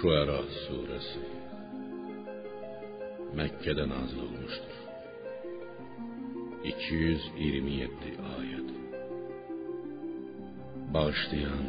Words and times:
Şuara 0.00 0.42
suresi 0.42 1.20
Mekke'de 3.34 3.88
nazil 3.88 4.18
olmuştur. 4.18 4.76
227 6.64 7.90
ayet. 8.38 8.70
Bağışlayan 10.94 11.64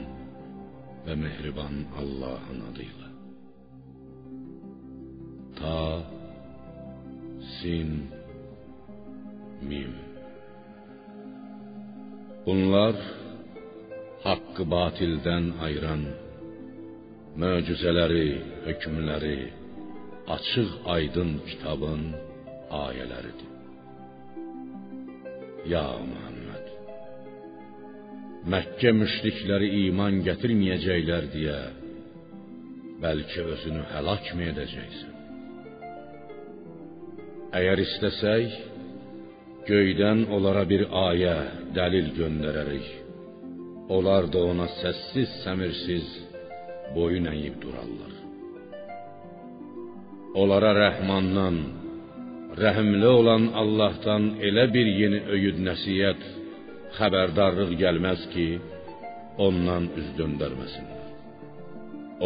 ve 1.07 1.15
mehriban 1.15 1.73
Allah'ın 1.99 2.61
adıyla. 2.71 3.07
Ta 5.59 6.03
Sin 7.61 8.09
Mim 9.61 9.95
Bunlar 12.45 12.95
hakkı 14.27 14.63
batildən 14.75 15.45
ayıran 15.65 16.01
möcüzələri, 17.41 18.29
hökmləri 18.65 19.39
açıq 20.35 20.71
aydın 20.95 21.31
kitabın 21.49 22.01
ayələridir. 22.85 23.51
Ya 25.73 25.87
Muhammed 26.09 26.65
Məkkə 28.53 28.91
müşrikləri 29.01 29.69
iman 29.85 30.21
gətirməyəcəklər 30.27 31.25
deyə 31.33 31.57
bəlkə 33.03 33.47
özünü 33.53 33.81
həlak 33.93 34.29
mı 34.35 34.45
edəcəksən? 34.51 35.15
Əgər 37.59 37.81
istəsək, 37.87 38.61
göydən 39.67 40.27
onlara 40.35 40.63
bir 40.71 40.87
ayə, 41.07 41.35
dəlil 41.75 42.15
göndərərik. 42.19 43.06
Onlar 43.95 44.27
da 44.33 44.39
ona 44.51 44.67
səssiz, 44.81 45.29
səmirsiz 45.45 46.07
boyun 46.95 47.29
əyib 47.31 47.55
durarlar. 47.63 48.13
Onlara 50.41 50.71
Rəhmandan, 50.83 51.57
rəhimli 52.63 53.09
olan 53.19 53.43
Allahdan 53.61 54.23
elə 54.47 54.65
bir 54.75 54.87
yeni 55.01 55.21
öyüd 55.35 55.61
nəsihət, 55.67 56.25
xəbərdarlıq 56.97 57.71
gəlməz 57.83 58.27
ki, 58.33 58.47
ondan 59.47 59.87
üz 59.99 60.09
döndərməsinlər. 60.19 61.07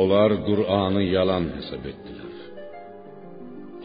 Onlar 0.01 0.31
Qur'anı 0.47 1.03
yalan 1.17 1.45
hesab 1.57 1.85
etdilər. 1.91 2.35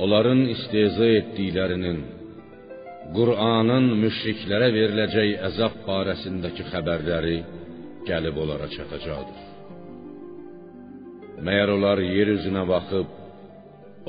Onların 0.04 0.42
istehza 0.54 1.08
etdiklərinin 1.20 2.00
Qur'anın 3.16 3.86
müşriklərə 4.02 4.68
veriləcək 4.78 5.30
əzab 5.50 5.78
barəsindəki 5.86 6.66
xəbərləri 6.72 7.38
gəlib 8.08 8.36
onlara 8.42 8.68
çatacaqdır. 8.76 9.44
Məyər 11.46 11.68
onlar 11.76 11.98
yer 12.16 12.28
üzünə 12.36 12.64
baxıb 12.72 13.08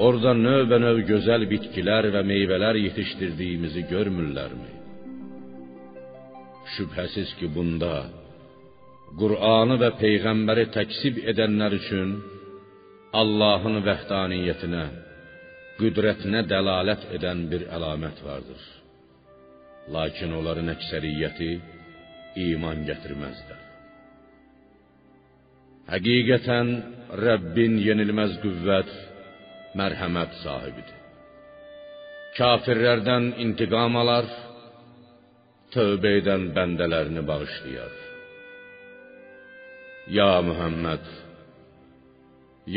orada 0.05 0.31
növbənöv 0.45 1.01
gözəl 1.11 1.43
bitkilər 1.51 2.07
və 2.15 2.21
meyvələr 2.31 2.79
yetişdirdiyimizi 2.85 3.83
görmürlərmi? 3.93 4.71
Şübhəsiz 6.75 7.29
ki, 7.39 7.47
bunda 7.55 7.93
Qur'anı 9.19 9.75
və 9.83 9.89
peyğəmbəri 10.01 10.65
təksib 10.77 11.19
edənlər 11.31 11.75
üçün 11.79 12.09
Allahın 13.21 13.79
vəhdaniyyətinə, 13.87 14.85
qüdrətinə 15.79 16.41
dəlalət 16.51 17.07
edən 17.17 17.45
bir 17.51 17.63
əlamət 17.77 18.19
vardır. 18.27 18.61
Lakin 19.95 20.35
onların 20.39 20.73
əksəriyyəti 20.75 21.51
iman 22.49 22.83
gətirməzlər. 22.89 23.56
Həqiqətən 25.87 26.69
Rəbbin 27.23 27.77
yenilməz 27.79 28.33
qüvvət, 28.43 28.89
mərhəmət 29.79 30.33
sahibidir. 30.41 30.97
Kafirlərdən 32.35 33.29
intiqam 33.43 33.95
alar, 34.01 34.27
tövbə 35.71 36.11
edən 36.19 36.49
bəndələrini 36.57 37.23
bağışlayar. 37.29 37.95
Ya 40.17 40.29
Muhammed, 40.49 41.07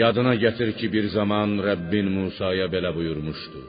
yadına 0.01 0.37
gətir 0.45 0.71
ki, 0.79 0.87
bir 0.95 1.11
zaman 1.17 1.59
Rəbbin 1.69 2.07
Musaya 2.17 2.71
belə 2.75 2.95
buyurmuşdu: 2.95 3.61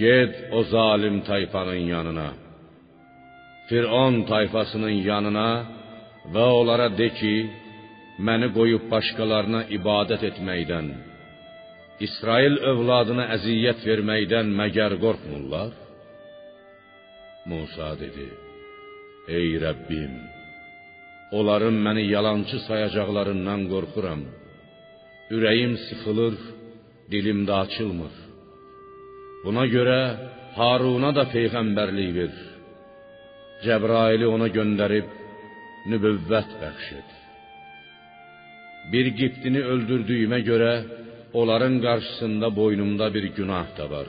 Get 0.00 0.34
o 0.56 0.64
zalim 0.72 1.20
tayfanın 1.28 1.82
yanına, 1.94 2.28
Firon 3.68 4.22
tayfasının 4.32 4.96
yanına 5.10 5.50
və 6.32 6.44
onlara 6.60 6.88
de 6.98 7.08
ki, 7.18 7.34
məni 8.26 8.48
qoyub 8.56 8.84
başqalarına 8.94 9.62
ibadət 9.76 10.22
etməkdən, 10.30 10.88
İsrail 12.06 12.56
övladına 12.70 13.26
əziyyət 13.36 13.84
verməkdən 13.88 14.52
məgər 14.60 14.96
qorxmurlar? 15.04 15.72
Musa 17.50 17.90
dedi: 18.02 18.28
Ey 19.38 19.50
Rəbbim, 19.64 20.14
onların 21.38 21.76
məni 21.86 22.04
yalançı 22.14 22.58
sayacaqlarından 22.68 23.60
qorxuram. 23.72 24.22
Ürəyim 25.34 25.74
sıxılır, 25.86 26.36
dilim 27.12 27.40
də 27.48 27.54
açılmır. 27.64 28.14
Buna 29.44 29.64
görə 29.74 30.00
Haruna 30.58 31.10
da 31.18 31.24
peyğəmbərlik 31.34 32.10
ver. 32.18 32.34
Cəbraili 33.64 34.26
ona 34.34 34.48
göndərib 34.56 35.08
nübüvvət 35.90 36.50
bəxş 36.62 36.88
et. 36.98 37.19
Bir 38.92 39.06
Qibtini 39.18 39.60
öldürdüyümə 39.72 40.40
görə 40.50 40.72
onların 41.40 41.76
qarşısında 41.86 42.48
boynumda 42.56 43.06
bir 43.14 43.24
günah 43.38 43.68
da 43.78 43.86
var. 43.90 44.08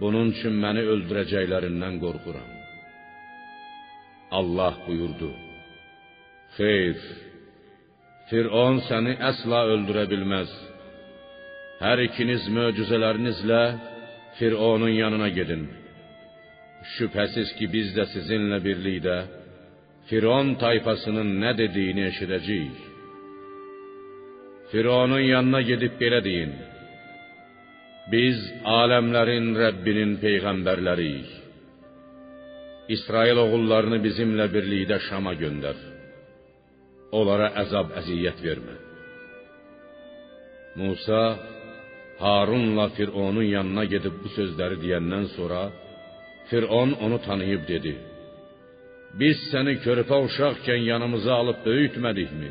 Bunun 0.00 0.30
üçün 0.34 0.54
məni 0.64 0.82
öldürəcəklərindən 0.92 1.94
qorxuram. 2.04 2.50
Allah 4.38 4.74
buyurdu: 4.86 5.30
Xeyr, 6.56 6.96
Firon 8.28 8.80
səni 8.88 9.14
əsla 9.30 9.60
öldürə 9.74 10.04
bilməz. 10.12 10.50
Hər 11.84 11.98
ikiniz 12.08 12.48
möcüzələrinizlə 12.58 13.62
Fironun 14.38 14.94
yanına 15.02 15.28
gedin. 15.38 15.64
Şübhəsiz 16.96 17.48
ki, 17.58 17.66
biz 17.74 17.88
də 17.96 18.04
sizinlə 18.14 18.58
birlikdə 18.66 19.18
Firon 20.08 20.54
tayfasının 20.62 21.30
nə 21.42 21.52
dediyini 21.60 22.04
eşidəcəyik. 22.10 22.95
Fironun 24.70 25.24
yanına 25.32 25.60
gedib 25.70 25.94
belə 26.02 26.20
deyin: 26.28 26.52
Biz 28.12 28.38
aləmlərin 28.80 29.52
Rəbbinin 29.62 30.16
peyğəmbərləriyik. 30.24 31.30
İsrail 32.94 33.38
oğullarını 33.44 33.98
bizimlə 34.06 34.46
birlikdə 34.54 34.98
Şama 35.08 35.34
göndər. 35.42 35.78
Onlara 37.18 37.48
əzab 37.62 37.94
əziyyət 38.00 38.42
vermə. 38.46 38.76
Musa 40.80 41.22
Harunla 42.18 42.88
Fironun 42.96 43.48
yanına 43.56 43.84
gedib 43.94 44.14
bu 44.22 44.28
sözləri 44.38 44.76
deyəndən 44.84 45.26
sonra 45.36 45.62
Firon 46.50 46.90
onu 47.04 47.18
tanıyıb 47.26 47.66
dedi: 47.72 47.96
Biz 49.20 49.48
səni 49.52 49.74
körpə 49.86 50.16
uşaqkən 50.26 50.80
yanımıza 50.92 51.34
alıb 51.42 51.58
böyütmədikmi? 51.66 52.50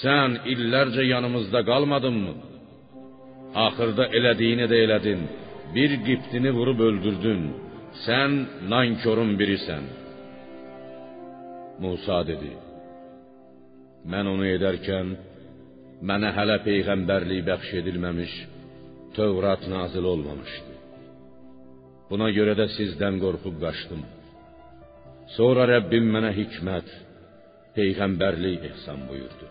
Sən 0.00 0.38
illərcə 0.48 1.04
yanımızda 1.04 1.60
qalmadınmı? 1.68 2.34
Axırda 3.66 4.06
elədiyini 4.18 4.66
də 4.70 4.78
elədin. 4.86 5.26
Bir 5.74 5.92
qiptini 6.06 6.52
vurub 6.58 6.80
öldürdün. 6.88 7.42
Sən 8.04 8.38
nankorun 8.72 9.34
birisən. 9.40 9.84
Musa 11.82 12.22
dedi: 12.30 12.54
Mən 14.12 14.32
onu 14.32 14.48
edərkən 14.56 15.12
mənə 16.08 16.32
hələ 16.38 16.58
peyğəmbərlik 16.68 17.44
bəxş 17.50 17.76
edilməmiş, 17.82 18.34
Tövrat 19.16 19.66
nazil 19.68 20.06
olmamışdı. 20.14 20.74
Buna 22.10 22.30
görə 22.38 22.54
də 22.60 22.70
sizdən 22.78 23.20
qorxub 23.24 23.58
qaçdım. 23.64 24.04
Sonra 25.36 25.68
Rəbbim 25.74 26.06
mənə 26.14 26.32
hikmət, 26.40 26.88
peyğəmbərlik 27.76 28.70
ehsan 28.72 29.04
buyurdu 29.10 29.48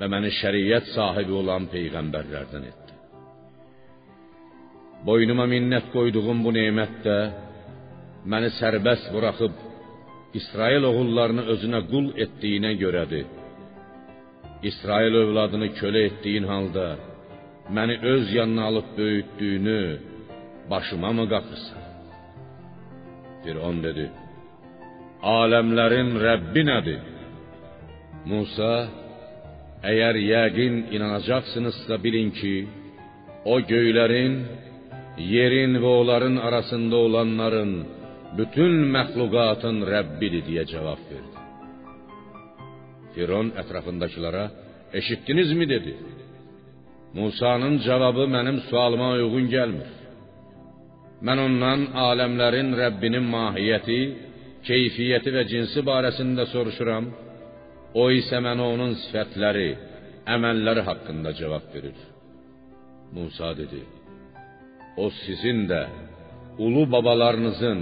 və 0.00 0.08
məni 0.08 0.30
şəriət 0.40 0.94
sahibi 0.94 1.34
olan 1.42 1.66
peyğəmbərlərdən 1.72 2.62
etdi. 2.70 2.94
Boynuma 5.04 5.46
minnət 5.48 5.90
qoyduğum 5.92 6.40
bu 6.44 6.52
nemətdə 6.56 7.18
məni 8.32 8.50
sərbəst 8.58 9.12
buraxıb 9.14 9.66
İsrail 10.40 10.86
oğullarını 10.90 11.44
özünə 11.52 11.80
qul 11.90 12.10
etdiyinə 12.24 12.72
görədir. 12.80 13.28
İsrail 14.70 15.14
övladını 15.22 15.68
kölə 15.80 16.02
etdiyin 16.10 16.46
halda 16.52 16.86
məni 17.76 17.96
öz 18.12 18.32
yanına 18.34 18.64
alıb 18.70 18.88
böyütdüyünü 18.98 19.80
başıma 20.70 21.12
mı 21.12 21.24
qaqırsan? 21.32 21.84
Firon 23.42 23.76
dedi: 23.86 24.06
Aləmlərin 25.38 26.10
Rəbbi 26.26 26.62
nədir? 26.72 27.00
Musa, 28.30 28.72
əgər 29.88 30.14
yəqin 30.32 30.74
inanacaqsınızsa 30.94 31.96
bilin 32.04 32.30
ki, 32.38 32.54
o 33.52 33.56
göylərin, 33.72 34.34
yerin 35.34 35.72
və 35.82 35.90
onların 36.00 36.36
arasında 36.46 36.96
olanların, 37.06 37.72
bütün 38.38 38.72
məxluqatın 38.94 39.76
Rəbbidir 39.92 40.42
deyə 40.48 40.64
cavab 40.72 41.00
verdi. 41.10 41.36
Firon 43.14 43.48
ətrafındakılara, 43.60 44.44
eşitdinizmi 44.98 45.66
dedi. 45.74 45.94
Musa'nın 47.18 47.74
cavabı 47.86 48.24
mənim 48.36 48.58
sualıma 48.68 49.08
uyğun 49.16 49.46
gəlmir. 49.54 49.88
Mən 51.26 51.38
ondan 51.46 51.80
aləmlərin 52.08 52.70
Rəbbinin 52.82 53.26
mahiyyəti, 53.34 54.00
keyfiyyəti 54.68 55.30
və 55.36 55.42
cinsi 55.52 55.82
barəsində 55.90 56.46
soruşuram. 56.52 57.10
O 57.94 58.06
isə 58.14 58.38
mənə 58.38 58.66
onun 58.74 58.92
sifətləri, 59.04 59.70
əməlləri 60.30 60.82
haqqında 60.86 61.32
cavab 61.38 61.72
verir. 61.74 61.96
Musa 63.16 63.50
dedi: 63.58 63.82
O 65.02 65.10
sizin 65.24 65.64
də 65.70 65.82
ulu 66.64 66.84
babalarınızın, 66.92 67.80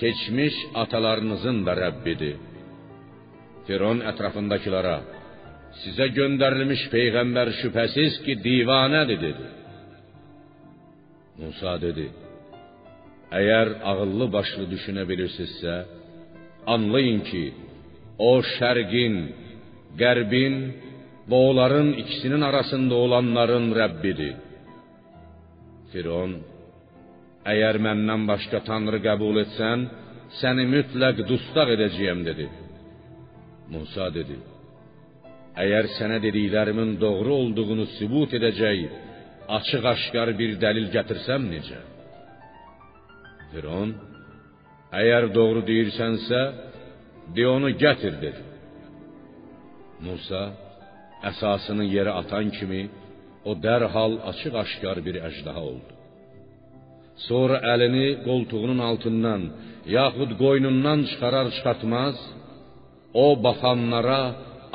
keçmiş 0.00 0.56
atalarınızın 0.82 1.58
da 1.66 1.72
Rəbbidir. 1.82 2.38
Firon 3.66 4.00
ətrafındakılara: 4.10 4.96
Sizə 5.82 6.06
göndərilmiş 6.18 6.86
peyğəmbər 6.94 7.52
şübhəsiz 7.60 8.22
ki, 8.24 8.38
divanədir 8.46 9.20
dedi. 9.26 9.46
Musa 11.42 11.76
dedi: 11.84 12.06
Əgər 13.40 13.68
ağıllı 13.90 14.26
başlı 14.32 14.64
düşünə 14.72 15.04
bilirsinizsə, 15.10 15.76
anlayın 16.74 17.20
ki, 17.28 17.44
o 18.18 18.32
şərqin, 18.54 19.14
qərbin 19.98 20.56
və 21.28 21.38
onların 21.50 21.92
ikisinin 22.02 22.42
arasında 22.42 22.94
olanların 22.94 23.70
Rəbbidir. 23.78 24.34
Firon, 25.92 26.38
əgər 27.52 27.78
məndən 27.86 28.26
başqa 28.30 28.64
tanrı 28.68 29.00
qəbul 29.04 29.40
etsən, 29.44 29.86
səni 30.40 30.66
mütləq 30.74 31.22
dustaq 31.28 31.70
edəcəyəm 31.76 32.24
dedi. 32.26 32.48
Musa 33.72 34.10
dedi: 34.14 34.36
Əgər 35.64 35.90
sənə 35.96 36.18
dediklərimin 36.24 36.96
doğru 37.00 37.34
olduğunu 37.42 37.86
sübut 37.96 38.34
edəcək 38.38 38.80
açıq-aşkar 39.58 40.32
bir 40.40 40.56
dəlil 40.64 40.90
gətirsəm 40.96 41.46
necə? 41.52 41.80
Firon: 43.52 43.94
Əgər 45.00 45.30
doğru 45.34 45.62
deyirsənsə, 45.68 46.40
de 47.36 47.44
onu 47.54 47.70
gətir 47.82 48.14
dedi. 48.24 48.42
Musa 50.04 50.42
əsasını 51.30 51.84
yerə 51.94 52.12
atan 52.20 52.46
kimi 52.56 52.82
o 53.48 53.52
dərhal 53.66 54.14
açıq-aşkar 54.30 54.98
bir 55.06 55.16
əjdaha 55.28 55.62
oldu. 55.70 55.92
Sonra 57.26 57.58
əlini 57.72 58.08
qoltuğunun 58.26 58.80
altından, 58.90 59.42
yaxud 59.98 60.30
qoynundan 60.42 61.00
çıxarar 61.10 61.46
çıxartmaz, 61.56 62.16
o 63.24 63.26
baxanlara 63.44 64.22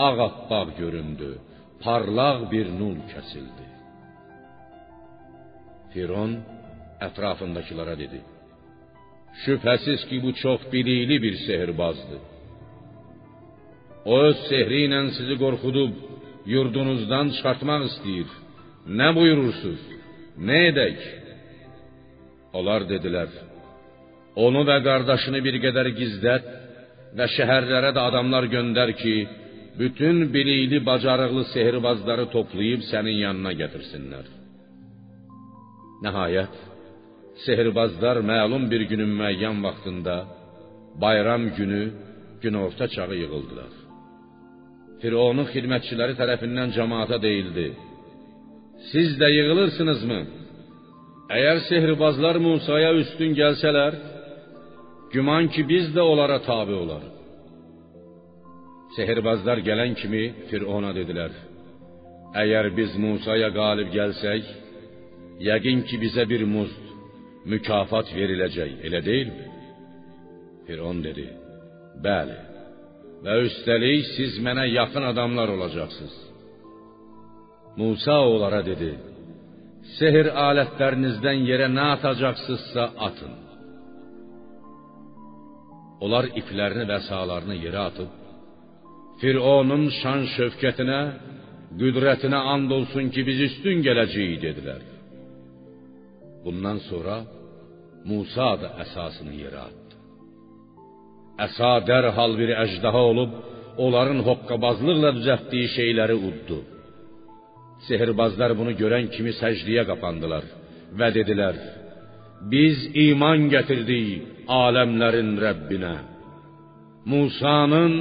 ağappaq 0.07 0.68
göründü. 0.81 1.31
Parlaq 1.84 2.40
bir 2.54 2.68
nur 2.80 2.98
kəsildi. 3.12 3.66
Firon 5.92 6.31
ətrafındakılara 7.07 7.96
dedi: 8.04 8.19
Şübhəsiz 9.44 10.01
ki, 10.10 10.18
bu 10.24 10.30
çox 10.44 10.62
bilikli 10.74 11.18
bir 11.25 11.36
sehirbazdır. 11.46 12.22
O 14.10 14.16
öz 14.28 14.38
sehri 14.50 14.86
ilə 14.88 15.02
sizi 15.18 15.36
qorxudub 15.44 15.92
yurdunuzdan 16.54 17.28
çıxartmaq 17.36 17.84
istəyir. 17.90 18.30
Nə 19.00 19.10
buyurursuz? 19.18 19.82
Nə 20.48 20.60
edək? 20.70 20.98
Onlar 22.58 22.88
dedilər: 22.92 23.30
Onu 24.46 24.62
və 24.70 24.78
qardaşını 24.88 25.40
bir 25.48 25.60
qədər 25.66 25.92
gizlət 26.00 26.48
və 27.18 27.26
şəhərlərə 27.36 27.92
də 27.98 28.02
adamlar 28.10 28.48
göndər 28.56 28.94
ki, 29.02 29.16
bütün 29.82 30.16
bilikli, 30.34 30.80
bacarıqlı 30.90 31.44
sehirbazları 31.54 32.26
toplayıb 32.36 32.82
sənin 32.92 33.18
yanına 33.26 33.54
gətirsinlər. 33.62 34.26
Nəhayət, 36.06 36.56
sehirbazlar 37.46 38.22
məlum 38.32 38.66
bir 38.72 38.82
günün 38.92 39.12
müəyyən 39.20 39.58
vaxtında 39.66 40.16
bayram 41.04 41.44
günü 41.58 41.84
günorta 42.44 42.88
çağı 42.96 43.16
yığıldılar. 43.22 43.88
Fironun 45.01 45.48
xidmətçiləri 45.54 46.16
tərəfindən 46.19 46.74
cəmaata 46.75 47.18
deyildi: 47.24 47.68
Siz 48.92 49.16
də 49.22 49.28
yığılırsınızmı? 49.38 50.19
Əgər 51.36 51.60
sehirbazlar 51.69 52.40
Musaya 52.46 52.92
üstün 53.01 53.36
gəlsələr, 53.38 53.94
güman 55.13 55.48
ki 55.54 55.62
biz 55.72 55.86
də 55.96 56.04
onlara 56.12 56.40
tabe 56.50 56.75
olarıq. 56.84 57.16
Sehirbazlar 58.98 59.62
gələn 59.69 59.94
kimi 60.01 60.24
Firona 60.50 60.92
dedilər: 61.00 61.31
Əgər 62.44 62.72
biz 62.80 62.98
Musaya 63.06 63.50
qalib 63.60 63.94
gəlsək, 63.98 64.51
yəqin 65.50 65.86
ki 65.88 66.01
bizə 66.04 66.28
bir 66.31 66.44
muzd, 66.56 66.84
mükafat 67.51 68.12
veriləcək, 68.19 68.72
elə 68.88 69.06
deyilmi? 69.10 69.48
Firon 70.68 71.00
dedi: 71.07 71.28
Bəli. 72.06 72.49
Və 73.25 73.36
üstəlik 73.48 74.06
siz 74.16 74.39
mənə 74.45 74.66
yaxın 74.80 75.06
adamlar 75.12 75.50
olacaqsınız. 75.56 76.16
Musa 77.80 78.18
onlara 78.31 78.62
dedi: 78.71 78.92
Sehr 79.98 80.31
alətlərinizdən 80.48 81.44
yerə 81.50 81.68
nə 81.77 81.86
atacaqsınızsa 81.98 82.83
atın. 83.07 83.36
Onlar 86.04 86.30
iplərini 86.39 86.86
və 86.92 87.00
salarını 87.10 87.57
yerə 87.66 87.81
atıb 87.89 88.19
Fironun 89.19 89.86
şan 90.00 90.22
şövkətinə, 90.36 91.00
qüdrətinə 91.80 92.39
and 92.54 92.72
olsun 92.77 93.10
ki, 93.13 93.25
biz 93.30 93.39
üstün 93.50 93.83
gələcəyik 93.88 94.38
dedilər. 94.45 94.81
Bundan 96.45 96.80
sonra 96.89 97.18
Musa 98.10 98.51
da 98.62 98.69
əsasını 98.83 99.33
yerə 99.44 99.60
atdı. 99.68 99.88
Əsa 101.45 101.71
dərhal 101.89 102.33
bir 102.39 102.51
əjdaha 102.65 103.01
olub, 103.12 103.31
onların 103.86 104.19
hoqqabazlıqla 104.27 105.12
düzəltdiyi 105.17 105.67
şeyləri 105.77 106.15
uddu. 106.29 106.60
Sehirbazlar 107.88 108.51
bunu 108.60 108.74
görən 108.81 109.05
kimi 109.13 109.31
səcdiyə 109.41 109.86
qapandılar 109.91 110.46
və 111.00 111.08
dedilər: 111.17 111.55
Biz 112.51 112.77
iman 113.08 113.48
gətirdik 113.53 114.48
aləmlərin 114.63 115.31
Rəbbinə. 115.46 115.96
Musa'nın 117.12 117.93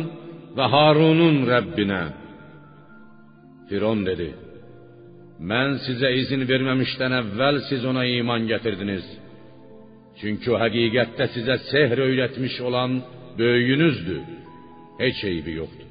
və 0.57 0.67
Harunun 0.75 1.39
Rəbbinə. 1.53 2.03
Firon 3.69 4.03
dedi: 4.09 4.31
Mən 5.51 5.79
sizə 5.85 6.11
izin 6.21 6.43
verməmişdən 6.51 7.15
əvvəl 7.21 7.63
siz 7.69 7.85
ona 7.91 8.05
iman 8.19 8.49
gətirdiniz. 8.51 9.07
Çünki 10.19 10.51
o 10.51 10.57
həqiqətdə 10.59 11.29
sizə 11.37 11.57
sehr 11.71 11.95
öyrətmiş 12.07 12.57
olan 12.69 12.97
böyüyünüzdür. 13.39 14.23
Heç 15.03 15.19
eybi 15.31 15.53
yoxdur. 15.61 15.89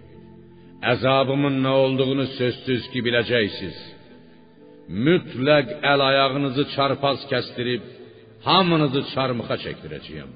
Əzabımın 0.93 1.55
nə 1.65 1.73
olduğunu 1.83 2.25
sözsüz 2.39 2.83
ki 2.91 2.99
biləcəksiniz. 3.05 3.77
Mütləq 5.05 5.67
əl 5.91 6.01
ayağınızı 6.09 6.63
çarpaz 6.75 7.19
kəstirib 7.31 7.83
hamınızı 8.47 9.01
çarmıxa 9.13 9.57
çəkdirəcəyəm. 9.65 10.31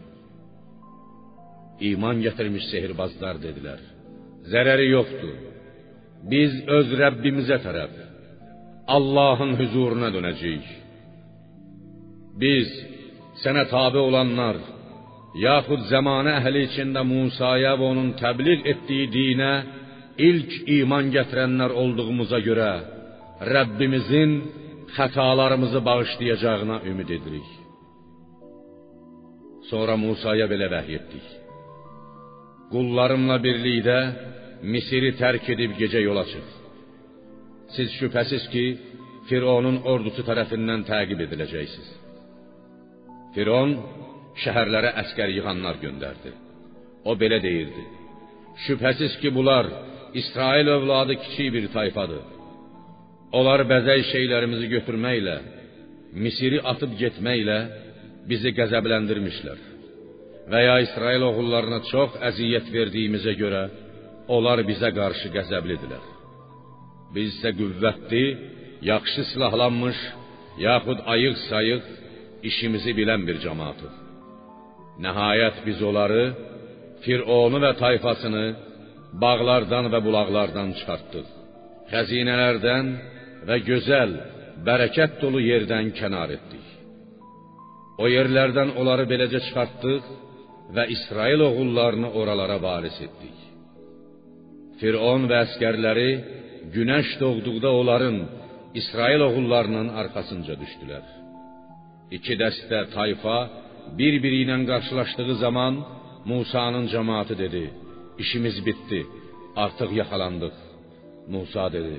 İman 1.90 2.18
gətirmiş 2.26 2.66
sehirbazlar 2.74 3.36
dedilər: 3.46 3.80
Zərəri 4.52 4.88
yoxdur. 4.96 5.38
Biz 6.32 6.52
öz 6.78 6.90
Rəbbimizə 7.02 7.58
tərəf 7.66 7.94
Allahın 8.96 9.56
huzuruna 9.60 10.10
dönəcəyik. 10.16 10.68
Biz 12.42 12.70
sənə 13.44 13.64
tabe 13.74 14.00
olanlar, 14.08 14.58
yaxud 15.38 15.86
zəmanə 15.92 16.38
əhli 16.40 16.66
içində 16.68 17.04
Musaya 17.08 17.76
və 17.80 17.86
onun 17.94 18.10
təbliğ 18.20 18.66
etdiyi 18.74 19.08
dinə 19.16 19.52
ilk 20.30 20.52
iman 20.80 21.12
gətirənlər 21.16 21.72
olduğumuza 21.84 22.40
görə 22.48 22.72
Rəbbimizin 23.54 24.32
xətalarımızı 24.96 25.80
bağışlayacağına 25.86 26.82
ümid 26.90 27.10
edirik. 27.18 27.50
Sonra 29.70 29.96
Musaya 29.98 30.46
belə 30.52 30.68
vəhy 30.74 30.98
etdik. 31.00 31.28
Qullarımla 32.74 33.38
birlikdə 33.46 34.00
Misiri 34.74 35.16
tərk 35.18 35.48
edib 35.56 35.72
gecə 35.80 36.04
yola 36.04 36.22
çıx. 36.32 36.48
Siz 37.76 37.90
şübhəsiz 38.00 38.44
ki, 38.54 38.66
Fironun 39.30 39.80
ordusu 39.92 40.22
tərəfindən 40.28 40.84
təqib 40.90 41.24
ediləcəksiniz. 41.26 41.90
Firon 43.34 43.72
şəhərlərə 44.44 44.94
əskər 45.04 45.34
yığanlar 45.38 45.80
göndərdi. 45.84 46.34
O 47.10 47.16
belə 47.22 47.42
deyirdi: 47.44 47.84
Şübhəsiz 48.66 49.18
ki, 49.22 49.34
bunlar 49.36 49.66
İsrail 50.14 50.68
övladı 50.68 51.16
kiçik 51.24 51.54
bir 51.54 51.68
tayfadır. 51.76 52.24
Onlar 53.38 53.64
bəzək 53.72 54.08
şeylərimizi 54.12 54.68
götürməklə, 54.76 55.38
Misiri 56.24 56.60
atıb 56.72 56.98
getməklə 57.00 57.60
bizi 58.28 58.52
qəzəbləndirmişlər. 58.58 59.60
Və 60.52 60.60
ya 60.66 60.74
İsrail 60.84 61.24
oğullarına 61.30 61.80
çox 61.92 62.18
əziyyət 62.30 62.68
verdiyimizə 62.74 63.38
görə 63.40 63.62
onlar 64.36 64.60
bizə 64.68 64.92
qarşı 64.98 65.32
qəzəblidirlər. 65.38 66.04
Biz 67.16 67.32
isə 67.38 67.54
qüvvətli, 67.60 68.26
yaxşı 68.92 69.24
silahlanmış, 69.32 70.00
yaxud 70.68 71.00
ayıq-sayıq 71.14 71.84
işimizi 72.50 72.92
bilən 73.00 73.28
bir 73.28 73.40
cemaatıq. 73.46 74.01
Nəhayət 75.00 75.62
biz 75.66 75.82
onları, 75.90 76.24
Fironu 77.02 77.58
və 77.64 77.72
tayfasını 77.80 78.46
bağlardan 79.24 79.90
və 79.94 80.00
bulaqlardan 80.06 80.76
çıxartdıq. 80.80 81.30
Xəzinələrdən 81.92 82.92
və 83.48 83.58
gözəl, 83.70 84.12
bərəkət 84.68 85.18
dolu 85.22 85.42
yerdən 85.42 85.90
kənar 85.98 86.36
etdik. 86.38 86.68
O 88.02 88.08
yerlərdən 88.10 88.76
onları 88.80 89.08
beləcə 89.10 89.42
çıxartdıq 89.48 90.12
və 90.76 90.86
İsrail 90.96 91.42
oğullarını 91.48 92.12
oralara 92.20 92.58
varis 92.62 92.98
etdik. 93.08 93.38
Firon 94.80 95.28
və 95.30 95.42
əskərləri 95.46 96.12
günəş 96.76 97.18
doğduqda 97.22 97.72
onların 97.82 98.18
İsrail 98.82 99.22
oğullarının 99.28 99.90
arxasınca 100.02 100.56
düşdülər. 100.62 101.06
İki 102.18 102.38
dəstə 102.42 102.80
tayfa 102.96 103.38
bir-biri 104.00 104.38
ilə 104.46 104.58
qarşılaşdığı 104.72 105.36
zaman 105.46 105.74
Musanın 106.32 106.86
cemaati 106.94 107.36
dedi: 107.44 107.64
"İşimiz 108.24 108.58
bitdi. 108.68 109.00
Artıq 109.64 109.90
yaxalandıq." 110.02 110.56
Musa 111.34 111.66
dedi: 111.76 111.96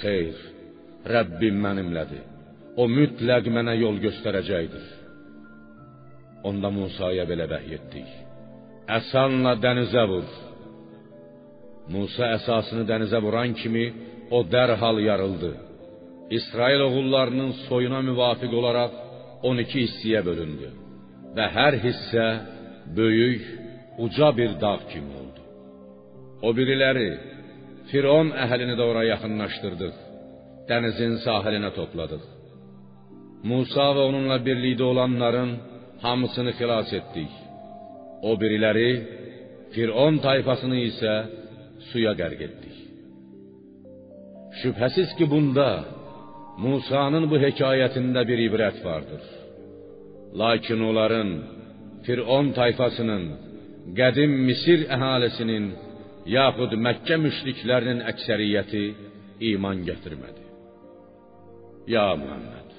"Xeyr, 0.00 0.36
Rəbbim 1.14 1.56
mənimlədir. 1.66 2.24
O 2.80 2.82
mütləq 2.98 3.44
mənə 3.56 3.74
yol 3.84 3.96
göstərəcəkdir." 4.06 4.86
Onda 6.48 6.68
Musaya 6.78 7.24
belə 7.30 7.46
vəhy 7.52 7.70
etdik: 7.78 8.08
"Əsanla 8.98 9.52
dənizə 9.64 10.04
vur." 10.10 10.28
Musa 11.94 12.24
əsasını 12.36 12.84
dənizə 12.90 13.18
vuran 13.26 13.50
kimi 13.60 13.86
o 14.36 14.38
dərhal 14.54 14.96
yarıldı. 15.08 15.52
İsrail 16.38 16.80
oğullarının 16.88 17.50
soyuna 17.66 18.00
müvafiq 18.08 18.52
olaraq 18.60 18.92
12 19.42 19.78
hissəyə 19.84 20.20
bölündü 20.28 20.68
və 21.36 21.46
hər 21.56 21.78
hissə 21.84 22.26
böyük, 22.96 23.44
uca 24.04 24.30
bir 24.38 24.56
dağ 24.62 24.76
kimi 24.90 25.12
oldu. 25.20 25.42
O 26.46 26.52
biriləri 26.56 27.10
Firon 27.90 28.32
əhlini 28.44 28.74
də 28.78 28.84
ora 28.90 29.02
yaxınlaşdırdıq. 29.12 29.96
Dənizin 30.68 31.20
sahilinə 31.26 31.70
topladıq. 31.76 32.24
Musa 33.46 33.86
və 33.96 34.08
onunla 34.08 34.40
birlikdə 34.46 34.84
olanların 34.92 35.52
hamısını 36.02 36.52
xilas 36.58 36.90
etdik. 36.98 37.32
O 38.28 38.34
biriləri 38.40 38.90
Firon 39.74 40.18
tayfasını 40.26 40.80
isə 40.88 41.14
suya 41.90 42.12
qərq 42.20 42.40
etdik. 42.48 42.76
Şübhəsiz 44.60 45.10
ki, 45.18 45.24
bunda 45.32 45.68
Musanın 46.64 47.26
bu 47.30 47.36
hekayətində 47.46 48.22
bir 48.28 48.40
ibrət 48.48 48.78
vardır. 48.84 49.24
Lakin 50.34 50.80
onların 50.88 51.30
Firon 52.04 52.46
tayfasının, 52.58 53.24
qədim 53.98 54.32
Misir 54.48 54.80
əhalisinin 54.94 55.66
yaxud 56.36 56.72
Məkkə 56.86 57.16
müşriklərinin 57.24 58.00
əksəriyyəti 58.10 58.84
iman 59.52 59.82
gətirmədi. 59.88 60.44
Ya 61.94 62.06
Muhammed, 62.22 62.70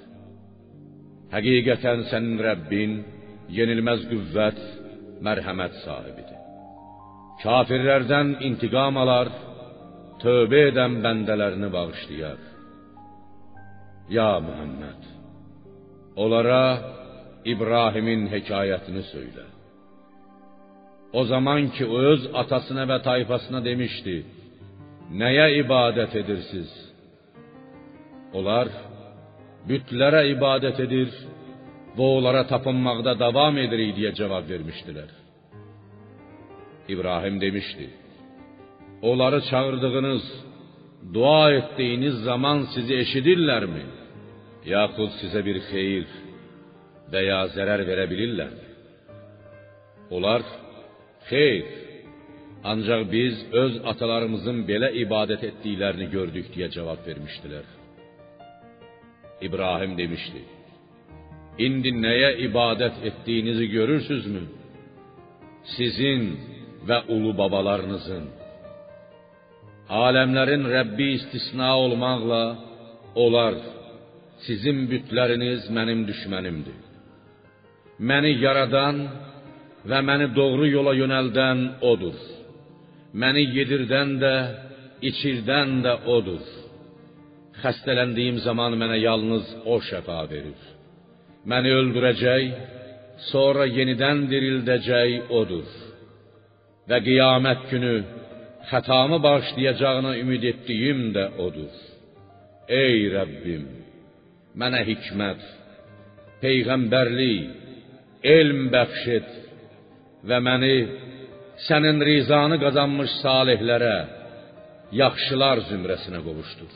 həqiqətən 1.33 2.07
sənin 2.11 2.41
Rəbbin 2.47 2.97
yenilməz 3.57 4.03
qüvvət, 4.11 4.59
mərhəmət 5.27 5.79
sahibidir. 5.85 6.39
Kafirlərdən 7.43 8.35
intiqam 8.47 8.97
alar, 9.03 9.31
tövbə 10.23 10.63
edən 10.71 10.99
bəndələrini 11.05 11.69
bağışlayar. 11.75 12.39
Ya 14.17 14.29
Muhammed, 14.47 15.01
onlara 16.23 16.63
İbrahim'in 17.51 18.27
hekayetini 18.27 19.03
söyle. 19.03 19.43
O 21.13 21.23
zaman 21.23 21.69
ki 21.69 21.85
öz 21.85 22.29
atasına 22.33 22.87
ve 22.87 23.01
tayfasına 23.01 23.65
demişti, 23.65 24.25
neye 25.11 25.57
ibadet 25.57 26.15
edirsiz? 26.15 26.93
Onlar, 28.33 28.67
bütlere 29.69 30.29
ibadet 30.29 30.79
edir, 30.79 31.09
boğulara 31.97 32.47
tapınmakda 32.47 33.19
devam 33.19 33.57
edir 33.57 33.95
diye 33.95 34.13
cevap 34.13 34.49
vermiştiler. 34.49 35.09
İbrahim 36.87 37.41
demişti, 37.41 37.89
onları 39.01 39.41
çağırdığınız, 39.41 40.45
dua 41.13 41.53
ettiğiniz 41.53 42.13
zaman 42.13 42.61
sizi 42.73 42.95
eşidirler 42.95 43.65
mi? 43.65 43.83
Yahut 44.65 45.11
size 45.11 45.45
bir 45.45 45.61
hayır, 45.71 46.07
veya 47.13 47.47
zarar 47.47 47.87
verebilirler. 47.87 48.53
Onlar, 50.09 50.41
xeyr, 51.29 51.63
ancak 52.63 53.11
biz 53.11 53.35
öz 53.51 53.73
atalarımızın 53.85 54.57
belə 54.69 54.89
ibadet 54.93 55.43
ettiklerini 55.43 56.09
gördük 56.09 56.45
diye 56.55 56.69
cevap 56.69 57.07
vermiştiler. 57.07 57.65
İbrahim 59.41 59.97
demişti, 59.97 60.41
İndi 61.57 62.01
neye 62.01 62.37
ibadet 62.37 63.05
ettiğinizi 63.05 63.67
görürsüz 63.67 64.27
mü? 64.27 64.41
Sizin 65.77 66.39
ve 66.87 66.99
ulu 67.13 67.37
babalarınızın. 67.37 68.25
Alemlerin 69.89 70.63
Rabbi 70.69 71.11
istisna 71.11 71.77
olmaqla, 71.77 72.57
onlar, 73.15 73.55
sizin 74.45 74.77
bütləriniz 74.91 75.61
mənim 75.77 75.99
düşmənimdir. 76.09 76.86
Məni 77.99 78.35
yaradan 78.43 78.97
və 79.89 79.99
məni 80.09 80.27
doğru 80.35 80.67
yola 80.69 80.93
yönəldən 81.01 81.63
odur. 81.91 82.17
Məni 83.21 83.43
yedirdən 83.57 84.11
də, 84.21 84.35
içirdən 85.09 85.81
də 85.85 85.93
odur. 86.15 86.43
Xəstələndiyim 87.63 88.37
zaman 88.45 88.77
mənə 88.81 88.99
yalnız 89.01 89.45
o 89.65 89.79
şəfa 89.89 90.21
verir. 90.29 90.61
Məni 91.49 91.73
öldürəcək, 91.79 92.45
sonra 93.31 93.65
yenidən 93.65 94.27
dirildəcək 94.31 95.33
odur. 95.39 95.67
Və 96.89 97.01
qiyamət 97.07 97.65
günü 97.71 97.95
xətamı 98.69 99.17
bağışlayacağına 99.23 100.17
ümid 100.21 100.43
etdiyim 100.51 101.01
də 101.17 101.25
odur. 101.45 101.73
Ey 102.69 103.07
Rəbbim, 103.15 103.65
mənə 104.59 104.83
hikmət, 104.89 105.41
peyğəmbərlik, 106.43 107.66
elm 108.35 108.67
bəxş 108.73 109.03
et 109.17 109.29
və 110.27 110.39
məni 110.47 110.75
sənin 111.67 112.01
rizanı 112.09 112.57
qazanmış 112.63 113.11
salihlərə, 113.23 113.97
yaxşılar 115.01 115.63
zümrəsinə 115.69 116.19
qovuşdur. 116.25 116.73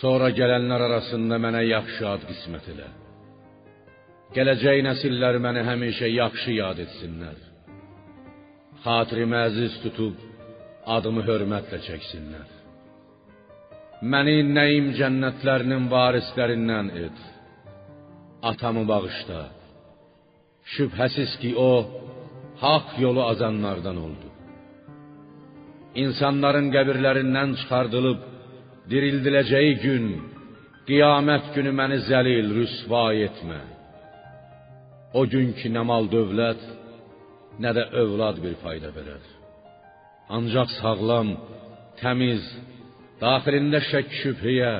Sonra 0.00 0.28
gələnlər 0.38 0.82
arasında 0.88 1.38
mənə 1.44 1.62
yaxşı 1.66 2.04
ad 2.14 2.24
qismət 2.28 2.70
elə. 2.74 2.88
Gələcək 4.36 4.82
nəsillər 4.88 5.38
məni 5.46 5.62
həmişə 5.68 6.10
yaxşı 6.12 6.56
yad 6.60 6.82
etsinlər. 6.84 7.38
Xatirimi 8.84 9.38
əziz 9.48 9.78
tutub 9.84 10.20
adımı 10.96 11.24
hörmətlə 11.28 11.80
çəksinlər. 11.86 12.48
Məni 14.12 14.36
nəyim 14.56 14.92
cənnətlərinin 14.98 15.88
varislərindən 15.90 16.90
et. 17.06 17.22
Atamı 18.50 18.84
bağışla. 18.88 19.40
Şübhəsiz 20.74 21.32
ki, 21.40 21.50
o 21.68 21.70
haqq 22.64 22.90
yolu 23.04 23.22
azanlardan 23.32 23.98
oldu. 24.06 24.28
İnsanların 26.02 26.68
qəbirlərindən 26.76 27.50
çıxardılıb 27.60 28.20
dirildiləcəyi 28.90 29.74
gün, 29.84 30.06
qiyamət 30.88 31.46
günü 31.54 31.72
məni 31.80 31.98
zəlil, 32.08 32.48
rüsva 32.58 33.06
etmə. 33.26 33.62
O 35.18 35.22
gün 35.32 35.48
ki, 35.58 35.68
nə 35.76 35.82
mal 35.90 36.04
dövlət, 36.16 36.62
nə 37.62 37.70
də 37.76 37.84
övlad 38.02 38.36
bir 38.44 38.54
fayda 38.62 38.90
verər. 38.96 39.22
Ancaq 40.36 40.70
sağlam, 40.80 41.28
təmiz, 42.00 42.42
daxilində 43.22 43.80
şək 43.90 44.08
şübhəyə, 44.20 44.74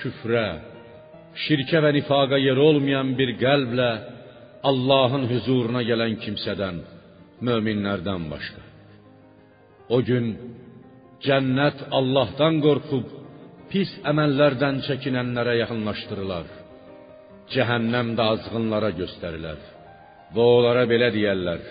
küfrə, 0.00 0.48
şirkə 1.44 1.78
və 1.84 1.92
nifaqa 1.98 2.38
yer 2.42 2.58
olmayan 2.68 3.14
bir 3.18 3.30
qəlblə 3.42 3.90
Allahın 4.70 5.24
huzuruna 5.30 5.82
gələn 5.90 6.18
kimsədən, 6.22 6.76
möminlərdən 7.46 8.28
başqa. 8.30 8.62
O 9.94 9.98
gün 10.08 10.26
Cənnət 11.26 11.84
Allahdan 11.98 12.56
qorxub 12.64 13.10
pis 13.70 13.90
əməllərdən 14.10 14.80
çəkinənlərə 14.86 15.54
yaxınlaşdırılar. 15.60 16.48
Cəhənnəm 17.52 18.14
də 18.18 18.26
azğınlara 18.34 18.90
göstərilər. 19.00 19.60
Və 20.34 20.46
onlara 20.56 20.82
belə 20.92 21.10
deyərlər: 21.14 21.62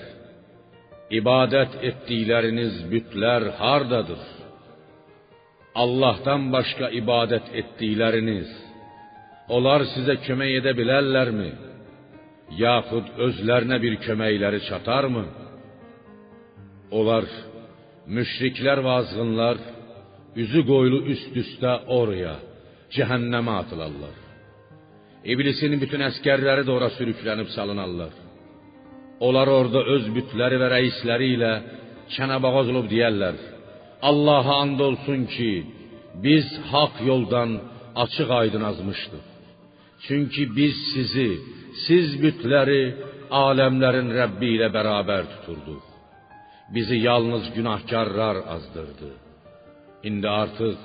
İbadət 1.19 1.79
etdikləriniz 1.89 2.77
bütlər 2.91 3.49
hardadır? 3.59 4.23
Allahdan 5.83 6.49
başqa 6.55 6.91
ibadət 6.99 7.51
etdikləriniz 7.61 8.49
onlar 9.55 9.83
sizə 9.93 10.17
kömək 10.25 10.57
edə 10.61 10.73
bilərlərmi? 10.79 11.51
Yaxud 12.59 13.13
özlərinə 13.25 13.77
bir 13.83 13.95
köməkləri 14.05 14.59
çatarmı? 14.67 15.23
Onlar 16.91 17.27
müşriklər 18.15 18.81
və 18.83 18.95
azğınlar 19.01 19.61
üzü 20.43 20.63
qoyulu 20.67 20.99
üst-üstə 21.13 21.73
oraya, 21.99 22.35
cəhənnəmə 22.95 23.53
atılarlar. 23.63 24.17
İblisin 25.31 25.77
bütün 25.83 26.03
əskərləri 26.09 26.65
də 26.67 26.71
ora 26.77 26.89
sürüklənib 26.97 27.49
salınarlar. 27.55 28.13
Onlar 29.21 29.47
orada 29.47 29.83
öz 29.95 30.07
bütləri 30.15 30.57
və 30.61 30.69
rəisləri 30.75 31.27
ilə 31.35 31.51
çənəbağaz 32.15 32.71
olub 32.73 32.87
deyərlər: 32.91 33.35
Allaha 34.09 34.55
and 34.63 34.79
olsun 34.87 35.27
ki, 35.35 35.51
biz 36.25 36.47
haqq 36.71 36.95
yoldan 37.09 37.49
açıq-aydın 38.03 38.63
azmışdıq. 38.71 39.25
Çünki 40.05 40.43
biz 40.57 40.75
sizi, 40.93 41.29
siz 41.85 42.17
bütləri 42.21 42.81
aləmlərin 43.31 44.11
Rəbbi 44.17 44.55
ilə 44.57 44.69
bərabər 44.73 45.27
tuturduq. 45.35 45.83
Bizi 46.73 46.97
yalnız 47.03 47.51
günahkarlar 47.55 48.37
azdırdı. 48.55 49.11
İndi 50.07 50.27
artıq 50.27 50.79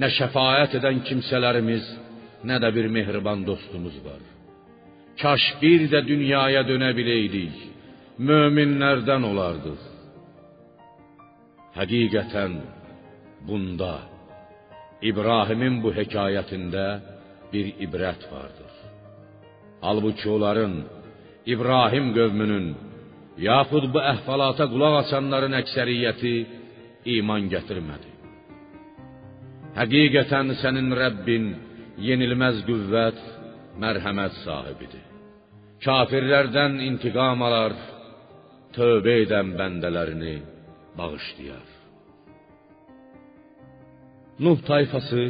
nə 0.00 0.08
şəfaət 0.18 0.78
edən 0.80 1.02
kimsələrimiz, 1.08 1.84
nə 2.48 2.58
də 2.62 2.70
bir 2.76 2.90
mehriban 2.96 3.44
dostumuz 3.46 3.96
var. 4.06 4.22
Kaş 5.22 5.42
bir 5.62 5.86
də 5.92 6.00
dünyaya 6.06 6.64
dönə 6.66 6.90
biləydik, 6.98 7.54
möminlərdən 8.18 9.22
olardıq. 9.30 9.82
Həqiqətən 11.78 12.58
bunda 13.46 13.94
İbrahimin 15.10 15.80
bu 15.82 15.94
hekayətində 15.94 16.86
bir 17.52 17.66
ibrət 17.86 18.26
vardır. 18.32 18.83
Halbuki 19.84 20.26
onların 20.34 20.74
İbrahim 21.52 22.06
qövmünün 22.16 22.66
yaxud 23.48 23.84
bu 23.94 24.00
əhvalata 24.12 24.64
qulaq 24.72 24.94
asanların 25.02 25.54
əksəriyyəti 25.62 26.34
iman 27.16 27.42
gətirmədi. 27.54 28.10
Həqiqətən 29.78 30.48
sənin 30.62 30.88
Rəbbin 31.02 31.46
yenilməz 32.08 32.56
qüvvət, 32.68 33.18
mərhəmət 33.82 34.34
sahibidir. 34.44 35.04
Kafirlərdən 35.84 36.78
intiqam 36.88 37.42
alar, 37.48 37.74
tövbə 38.76 39.14
edən 39.24 39.52
bəndələrini 39.58 40.36
bağışlayar. 40.98 41.68
Nuh 44.44 44.58
tayfası 44.70 45.24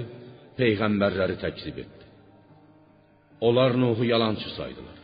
peyğəmbərləri 0.58 1.36
təkzib 1.44 1.82
etdi. 1.82 1.93
Onlar 3.46 3.80
Nuhu 3.80 4.04
yalançı 4.12 4.48
saydılar. 4.58 4.98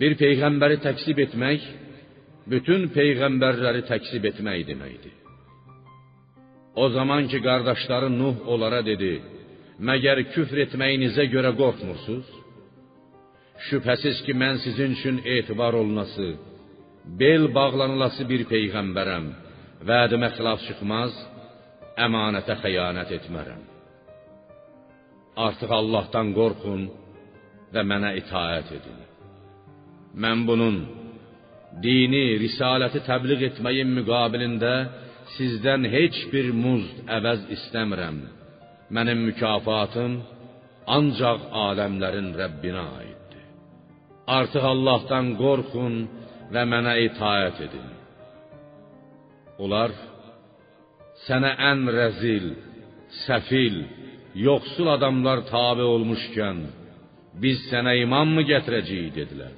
Bir 0.00 0.12
peyğəmbəri 0.22 0.76
təkzib 0.86 1.18
etmək 1.24 1.62
bütün 2.52 2.82
peyğəmbərləri 2.96 3.82
təkzib 3.90 4.24
etmək 4.30 4.60
deməkdir. 4.70 5.14
O 6.82 6.88
zaman 6.96 7.22
ki 7.30 7.38
qardaşları 7.48 8.10
Nuh 8.20 8.36
onlara 8.52 8.80
dedi: 8.90 9.12
"Məgər 9.88 10.18
küfr 10.34 10.58
etməyinizə 10.66 11.24
görə 11.34 11.52
qorxmursuz? 11.60 12.26
Şübhəsiz 13.66 14.16
ki 14.26 14.32
mən 14.42 14.56
sizin 14.64 14.90
üçün 14.98 15.16
etibar 15.36 15.72
olunası, 15.80 16.28
bel 17.20 17.44
bağlanılası 17.58 18.22
bir 18.32 18.42
peyğəmbərəm. 18.52 19.26
Vədimə 19.90 20.28
xilaf 20.36 20.60
çıxmaz, 20.66 21.12
əmanətə 22.06 22.54
xəyanət 22.62 23.10
etmərəm. 23.18 23.62
Artıq 25.36 25.72
Allahdan 25.80 26.30
qorxun 26.38 26.86
və 27.74 27.82
mənə 27.90 28.14
itaət 28.22 28.70
edin. 28.78 29.00
Mən 30.22 30.46
bunun 30.48 30.76
dini, 31.84 32.24
risaləti 32.40 33.02
təbliğ 33.08 33.42
etməyin 33.50 33.90
müqabilində 33.98 34.74
sizdən 35.36 35.84
heç 35.96 36.22
bir 36.32 36.48
muzd 36.64 37.02
əvəz 37.18 37.42
istəmirəm. 37.56 38.22
Mənim 38.96 39.26
mükafatım 39.28 40.20
ancaq 40.96 41.40
aləmlərin 41.66 42.30
Rəbbinə 42.40 42.84
aiddir. 43.00 43.44
Artıq 44.38 44.64
Allahdan 44.72 45.34
qorxun 45.42 45.94
və 46.54 46.62
mənə 46.72 46.94
itaət 47.08 47.62
edin. 47.66 47.88
Onlar 49.62 49.92
sənə 51.26 51.52
ən 51.70 51.86
rəzil, 51.98 52.48
səfil, 53.24 53.78
yoxsul 54.44 54.88
adamlar 54.96 55.38
tabe 55.52 55.84
olmuşkən 55.94 56.58
biz 57.42 57.62
sənə 57.70 57.94
imanmı 58.04 58.42
gətirəcəyik 58.50 59.14
dedilər. 59.18 59.54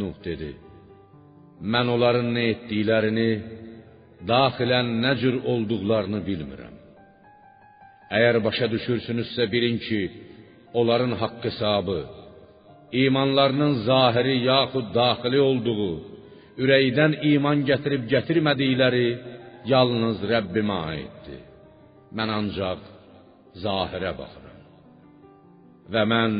Nuh 0.00 0.14
dedi: 0.26 0.50
Mən 1.72 1.90
onların 1.94 2.28
nə 2.36 2.44
etdiklərini, 2.52 3.30
daxilən 4.30 4.88
nə 5.04 5.12
cür 5.20 5.36
olduqlarını 5.52 6.20
bilmirəm. 6.28 6.76
Əgər 8.16 8.38
başa 8.46 8.66
düşürsünüzsə 8.74 9.46
bilin 9.52 9.78
ki, 9.86 10.00
onların 10.80 11.12
haqq 11.22 11.44
hesabı, 11.48 12.00
imanlarının 13.04 13.74
zahiri 13.88 14.36
yaxud 14.52 14.88
daxili 15.00 15.40
olduğu, 15.50 15.92
ürəkdən 16.62 17.12
iman 17.32 17.62
gətirib 17.70 18.04
gətirmədikləri 18.14 19.08
yalnız 19.72 20.18
Rəbbimə 20.32 20.78
aiddir. 20.92 21.42
Mən 22.16 22.28
ancaq 22.38 22.80
zahirə 23.60 24.12
baxıram. 24.20 24.60
Və 25.92 26.02
mən 26.12 26.36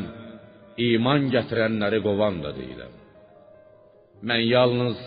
iman 0.93 1.29
gətirənləri 1.35 2.01
qovan 2.07 2.41
da 2.45 2.53
deyiləm. 2.57 2.95
Mən 4.29 4.43
yalnız 4.55 4.99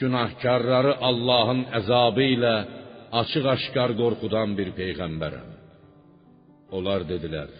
günahkarları 0.00 0.92
Allahın 1.08 1.62
əzabı 1.78 2.26
ilə 2.34 2.56
açıq-aşkar 3.20 3.94
qorxudan 4.00 4.56
bir 4.58 4.72
peyğəmbərəm. 4.80 5.48
Onlar 6.76 7.06
dedilər: 7.12 7.50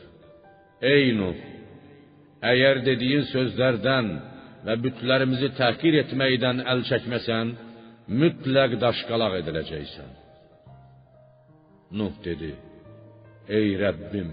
Ey 0.93 1.11
Nuh, 1.19 1.39
əgər 2.53 2.85
dediyin 2.89 3.27
sözlərdən 3.35 4.11
və 4.67 4.77
bütlərimizi 4.85 5.51
təhqir 5.61 5.99
etməkdən 6.05 6.65
əl 6.73 6.85
çəkməsən, 6.91 7.53
mütləq 8.23 8.77
daşqalaq 8.85 9.39
ediləcəksən. 9.43 10.11
Nuh 11.99 12.15
dedi: 12.25 12.53
Ey 13.59 13.71
Rəbbim, 13.81 14.29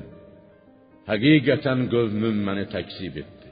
həqiqətən 1.10 1.88
qövmüm 1.94 2.38
məni 2.48 2.66
təkzib 2.74 3.16
etdi. 3.24 3.50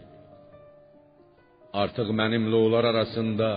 Artıq 1.84 2.12
mənimlə 2.20 2.58
onlar 2.66 2.86
arasında 2.92 3.50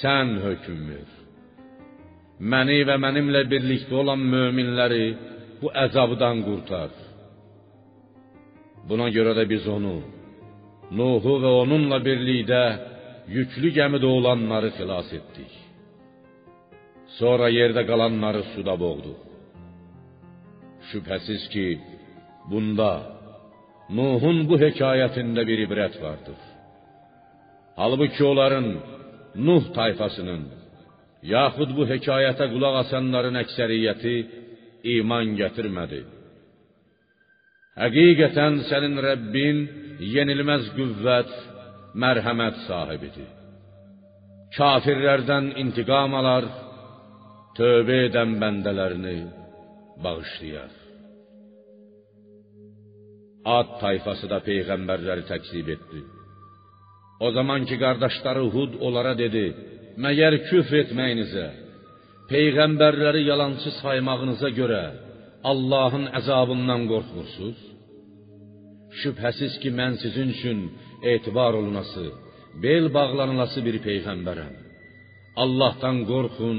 sən 0.00 0.36
hökm 0.44 0.78
ver. 0.90 1.08
Məni 2.52 2.78
və 2.88 2.96
mənimlə 3.04 3.42
birlikdə 3.52 3.96
olan 4.02 4.22
möminləri 4.34 5.06
bu 5.60 5.72
əzabdan 5.84 6.44
qurtar. 6.46 6.92
Buna 8.88 9.08
görə 9.16 9.34
də 9.38 9.44
biz 9.50 9.66
onu, 9.76 9.96
Nuhu 10.98 11.34
və 11.42 11.50
onunla 11.62 11.98
birlikdə 12.06 12.62
yüklü 13.36 13.70
gəmidə 13.78 14.08
olanları 14.18 14.70
xilas 14.78 15.10
etdik. 15.18 15.52
Sonra 17.18 17.50
yerdə 17.58 17.82
qalanları 17.90 18.42
suda 18.54 18.74
boğduq. 18.84 19.29
Şüphesiz 20.92 21.48
ki 21.48 21.80
bunda 22.50 22.92
Nuh'un 23.90 24.48
bu 24.48 24.60
hekayetinde 24.60 25.46
bir 25.46 25.58
ibret 25.58 26.02
vardır. 26.02 26.38
Halbuki 27.76 28.24
onların 28.24 28.66
Nuh 29.34 29.74
tayfasının 29.74 30.42
yahut 31.22 31.76
bu 31.76 31.88
hekayete 31.88 32.48
kulak 32.52 32.74
asanların 32.76 33.34
ekseriyeti 33.34 34.16
iman 34.84 35.24
getirmedi. 35.24 36.04
Hakikaten 37.74 38.58
senin 38.70 38.96
Rabbin 39.02 39.70
yenilmez 40.00 40.74
güvvet, 40.76 41.30
merhamet 41.94 42.56
sahibidir. 42.68 43.28
Kafirlerden 44.56 45.44
intikam 45.62 46.14
alar, 46.14 46.44
tövbe 47.56 48.04
eden 48.04 48.40
bendelerini 48.40 49.39
bağışlayar. 50.04 50.72
Ad 53.58 53.68
tayfası 53.82 54.26
da 54.32 54.38
peyğəmbərləri 54.48 55.24
təkzib 55.32 55.68
etdi. 55.74 56.00
O 57.26 57.28
zaman 57.36 57.60
ki 57.68 57.76
qardaşları 57.84 58.44
Hud 58.54 58.72
onlara 58.86 59.14
dedi: 59.24 59.44
"Məgər 60.04 60.34
küfr 60.48 60.74
etməyinizə, 60.82 61.46
peyğəmbərləri 62.32 63.22
yalançı 63.30 63.70
saymağınıza 63.82 64.50
görə 64.60 64.84
Allahın 65.50 66.06
əzabından 66.18 66.82
qorxmursuz? 66.92 67.58
Şübhəsiz 69.00 69.52
ki, 69.62 69.70
mən 69.80 69.92
sizin 70.02 70.28
üçün 70.36 70.58
etibar 71.12 71.52
olunası, 71.60 72.04
bel 72.62 72.84
bağlanılası 72.96 73.58
bir 73.66 73.76
peyğəmbərəm. 73.86 74.54
Allahdan 75.42 75.98
qorxun 76.10 76.58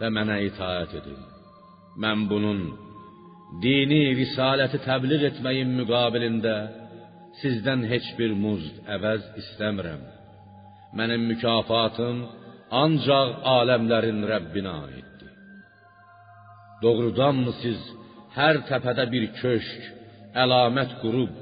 və 0.00 0.08
mənə 0.16 0.36
itaət 0.48 0.92
edin. 1.00 1.22
Mən 2.02 2.24
bunun 2.30 2.60
dini 3.62 4.02
risaləti 4.20 4.80
təbliğ 4.88 5.20
etməyin 5.30 5.70
müqabilində 5.80 6.56
sizdən 7.40 7.84
heç 7.92 8.06
bir 8.18 8.34
muzd 8.44 8.74
əvəz 8.96 9.22
istəmirəm. 9.42 10.02
Mənim 10.98 11.22
mükafatım 11.32 12.18
ancaq 12.82 13.30
aləmlərin 13.56 14.20
Rəbbinə 14.32 14.74
aiddir. 14.86 15.32
Doğrudanmı 16.82 17.52
siz 17.62 17.80
hər 18.38 18.60
təpədə 18.70 19.06
bir 19.14 19.28
köşk, 19.40 19.80
əlamət 20.44 20.98
qurub, 21.02 21.32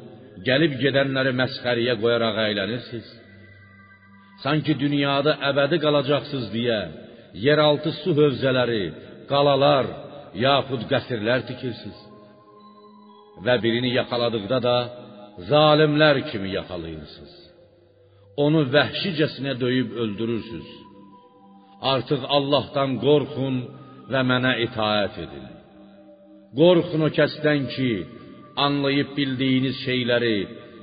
gəlib 0.49 0.77
gedənləri 0.85 1.33
məsxəriyə 1.41 1.97
qoyaraq 2.03 2.41
əylənirsiniz? 2.47 3.09
Sanki 4.45 4.75
dünyada 4.85 5.37
əbədi 5.51 5.79
qalacaqsınız 5.85 6.49
deyə 6.57 6.81
yeraltı 7.47 7.93
su 8.03 8.13
hövzələri, 8.19 8.85
qalalar, 9.31 9.87
yaxud 10.47 10.83
qəsrlər 10.93 11.47
tikirsiniz. 11.51 12.01
Və 13.45 13.55
birini 13.65 13.91
yaxaladıqda 13.99 14.59
da 14.69 14.77
zalimlər 15.51 16.23
kimi 16.31 16.53
yaxalayırsınız. 16.59 17.35
Onu 18.45 18.63
vəhşicəsinə 18.75 19.53
döyüb 19.61 19.91
öldürürsüz. 20.03 20.69
Artıq 21.93 22.23
Allahdan 22.37 22.99
qorxun 23.05 23.57
və 24.13 24.21
mənə 24.31 24.53
itaət 24.67 25.19
edin. 25.25 25.47
Qorxun 26.59 27.07
o 27.09 27.11
kəsdən 27.19 27.69
ki, 27.75 27.93
anlayıb 28.67 29.15
bildiyiniz 29.17 29.79
şeyləri, 29.87 30.37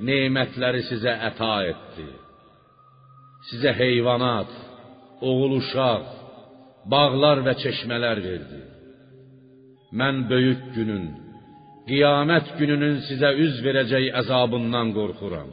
nemətləri 0.08 0.82
sizə 0.90 1.14
əta 1.30 1.54
etdi. 1.72 2.08
Sizə 3.50 3.72
heyvanat, 3.82 4.50
oğul 5.28 5.56
uşaq, 5.60 6.06
bağlar 6.92 7.42
və 7.46 7.54
çeşmələr 7.62 8.22
verdi. 8.28 8.60
Mən 9.98 10.28
böyük 10.30 10.60
günün, 10.76 11.06
qiyamət 11.88 12.52
gününün 12.60 13.00
sizə 13.08 13.30
üz 13.44 13.56
verəcək 13.64 14.04
əzabından 14.20 14.92
qorxuram. 14.94 15.48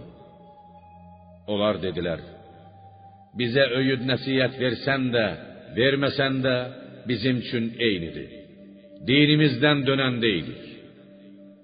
Onlar 1.52 1.80
dedilər: 1.82 2.22
Bizə 3.40 3.66
öyüd 3.80 4.04
nəsihət 4.12 4.60
versən 4.62 5.08
də, 5.16 5.26
verməsən 5.80 6.38
də 6.46 6.56
bizim 7.10 7.42
üçün 7.44 7.72
eynidir. 7.88 8.30
Dinimizdən 9.10 9.82
dönən 9.90 10.22
deyilik. 10.26 10.64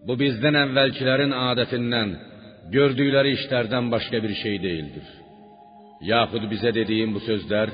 Bu 0.08 0.18
bizdən 0.24 0.58
əvvəlkilərin 0.64 1.34
adətindən, 1.50 2.16
gördükləri 2.76 3.36
işlərdən 3.38 3.92
başqa 3.94 4.24
bir 4.26 4.34
şey 4.42 4.58
deyildir. 4.66 5.08
Yaxud 6.14 6.50
bizə 6.54 6.74
dediyin 6.80 7.14
bu 7.16 7.22
sözlər 7.30 7.70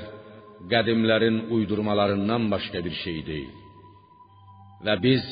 qədimlərin 0.72 1.46
uydurmalarından 1.56 2.50
başqa 2.54 2.84
bir 2.84 2.96
şey 3.04 3.18
deyil. 3.32 3.59
Və 4.86 4.94
biz 5.04 5.24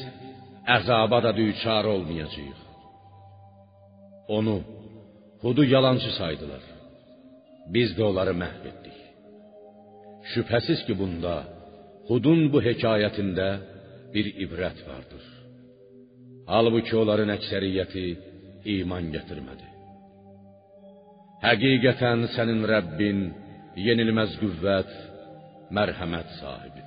əzaba 0.77 1.19
da 1.27 1.33
düçar 1.37 1.85
olmayacağıq. 1.95 2.61
Onu, 4.37 4.57
Hudu 5.43 5.65
yalançı 5.65 6.11
saydılar. 6.19 6.65
Biz 7.75 7.89
də 7.97 8.03
onları 8.11 8.35
məhv 8.43 8.65
etdik. 8.71 8.99
Şübhəsiz 10.33 10.81
ki, 10.87 10.95
bunda, 11.01 11.35
Hudun 12.09 12.41
bu 12.53 12.59
hekayətində 12.69 13.49
bir 14.15 14.27
ibrət 14.45 14.79
vardır. 14.89 15.25
Halbuki 16.53 16.97
onların 17.03 17.31
əksəriyyəti 17.37 18.05
iman 18.77 19.11
gətirmədi. 19.15 19.69
Həqiqətən 21.45 22.27
sənin 22.35 22.65
Rəbbin 22.73 23.21
yenilməz 23.87 24.33
qüvvət, 24.43 24.91
mərhəmət 25.77 26.33
sahibidir. 26.41 26.78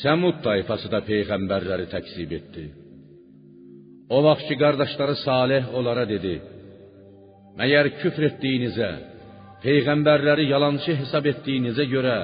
Səmud 0.00 0.38
tayfası 0.46 0.88
da 0.92 1.02
peyğəmbərləri 1.04 1.86
təksib 1.92 2.30
etdi. 2.38 2.64
O 4.16 4.18
vaxt 4.26 4.46
ki, 4.48 4.56
qardaşları 4.62 5.16
Salih 5.26 5.62
onlara 5.78 6.04
dedi, 6.08 6.34
Məyər 7.58 7.90
küfr 8.00 8.24
etdiyinizə, 8.30 8.90
peyğəmbərləri 9.64 10.46
yalançı 10.48 10.94
hesab 11.02 11.28
etdiyinizə 11.32 11.84
görə 11.94 12.16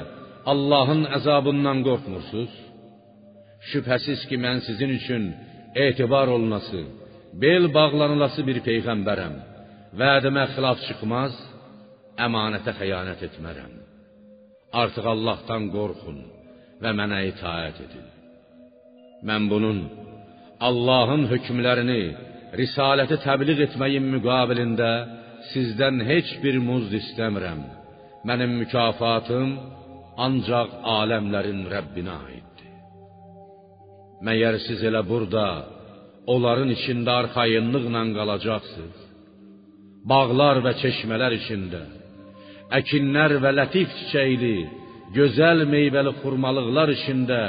Allahın 0.53 1.03
əzabından 1.19 1.83
qorxmursuz? 1.89 2.55
Şübhəsiz 3.71 4.25
ki, 4.29 4.37
mən 4.45 4.65
sizin 4.69 4.95
üçün 4.99 5.29
etibar 5.87 6.33
olunası, 6.37 6.81
bel 7.43 7.69
bağlanılası 7.77 8.47
bir 8.49 8.63
peyğəmbərəm. 8.69 9.37
Vədimə 10.01 10.45
xilaf 10.55 10.81
çıxmaz, 10.87 11.37
əmanətə 12.27 12.73
xəyanət 12.81 13.29
etmərəm. 13.29 13.73
Artıq 14.83 15.07
Allahdan 15.15 15.69
qorxun 15.77 16.19
və 16.83 16.93
mənə 17.01 17.21
itaət 17.33 17.81
edin. 17.87 18.07
Mən 19.29 19.49
bunun 19.51 19.79
Allahın 20.69 21.27
hökmlərini, 21.31 22.03
risaləti 22.61 23.19
təbliğ 23.25 23.64
etməyin 23.67 24.07
müqabilində 24.14 24.93
sizdən 25.53 26.03
heç 26.11 26.31
bir 26.43 26.59
muzd 26.69 26.95
istəmirəm. 27.01 27.61
Mənim 28.29 28.57
mükafatım 28.62 29.51
ancaq 30.27 30.71
aləmlərin 30.99 31.61
Rəbbinə 31.75 32.14
aiddir. 32.29 32.73
Məyər 34.27 34.59
siz 34.67 34.83
elə 34.88 35.03
burada 35.11 35.47
onların 36.35 36.71
içində 36.77 37.12
arxayınlıqla 37.23 38.03
qalacaqsınız? 38.19 38.99
Bağlar 40.11 40.62
və 40.64 40.73
çeşmələr 40.83 41.35
içində, 41.41 41.83
əkinlər 42.79 43.35
və 43.43 43.51
lətif 43.59 43.88
çiçəkli, 43.99 44.57
gözəl 45.16 45.64
meyvəli 45.75 46.12
xurmalıqlar 46.21 46.92
içində 46.97 47.40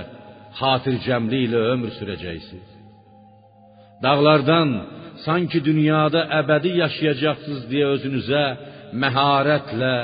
xatircəmliklə 0.60 1.62
ömür 1.74 1.92
sürəcəksiniz. 2.00 2.70
Dağlardan 4.04 4.70
sanki 5.26 5.60
dünyada 5.70 6.22
əbədi 6.40 6.72
yaşayacaqsınız 6.84 7.64
deyə 7.72 7.88
özünüzə 7.96 8.44
məharətlə 9.02 9.96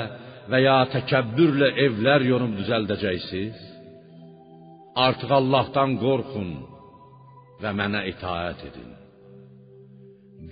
və 0.50 0.58
ya 0.66 0.78
təkəbbürlə 0.94 1.72
evlər 1.86 2.26
yonub 2.32 2.52
düzəldəcəksiniz? 2.60 3.58
Artıq 5.06 5.32
Allahdan 5.40 5.96
qorxun 6.04 6.50
və 7.62 7.72
mənə 7.80 8.04
itaət 8.12 8.62
edin. 8.68 8.90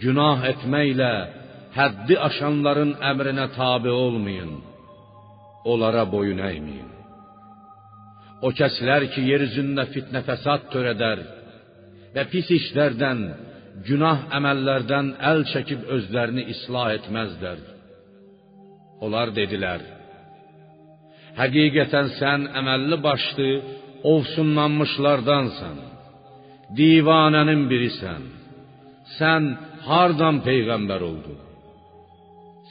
Günah 0.02 0.44
etməklə 0.52 1.12
həddi 1.76 2.16
aşanların 2.28 2.94
əmrinə 3.10 3.46
tabe 3.56 3.92
olmayın. 4.04 4.54
Onlara 5.64 6.04
boyun 6.14 6.40
əyməyin. 6.50 6.90
O 8.44 8.50
kəslər 8.58 9.08
ki, 9.12 9.22
yer 9.30 9.44
üzündə 9.46 9.86
fitnə 9.94 10.20
fəsad 10.26 10.68
törədər 10.72 11.22
və 12.14 12.24
pis 12.32 12.50
işlərdən, 12.58 13.22
günah 13.88 14.26
əməllərdən 14.38 15.14
əl 15.30 15.44
çəkib 15.52 15.86
özlərini 15.96 16.44
islah 16.54 16.92
etməzlər. 16.98 17.62
Onlar 19.04 19.32
dedilər: 19.38 19.82
Həqiqətən 21.40 22.12
sən 22.18 22.46
əməlli 22.60 23.00
başlı 23.08 23.48
ovsunlanmışlardansan. 24.12 25.80
Divanənin 26.78 27.64
birisən. 27.70 28.22
Sən 29.18 29.50
hardan 29.88 30.40
peyğəmbər 30.46 31.02
oldun? 31.10 31.40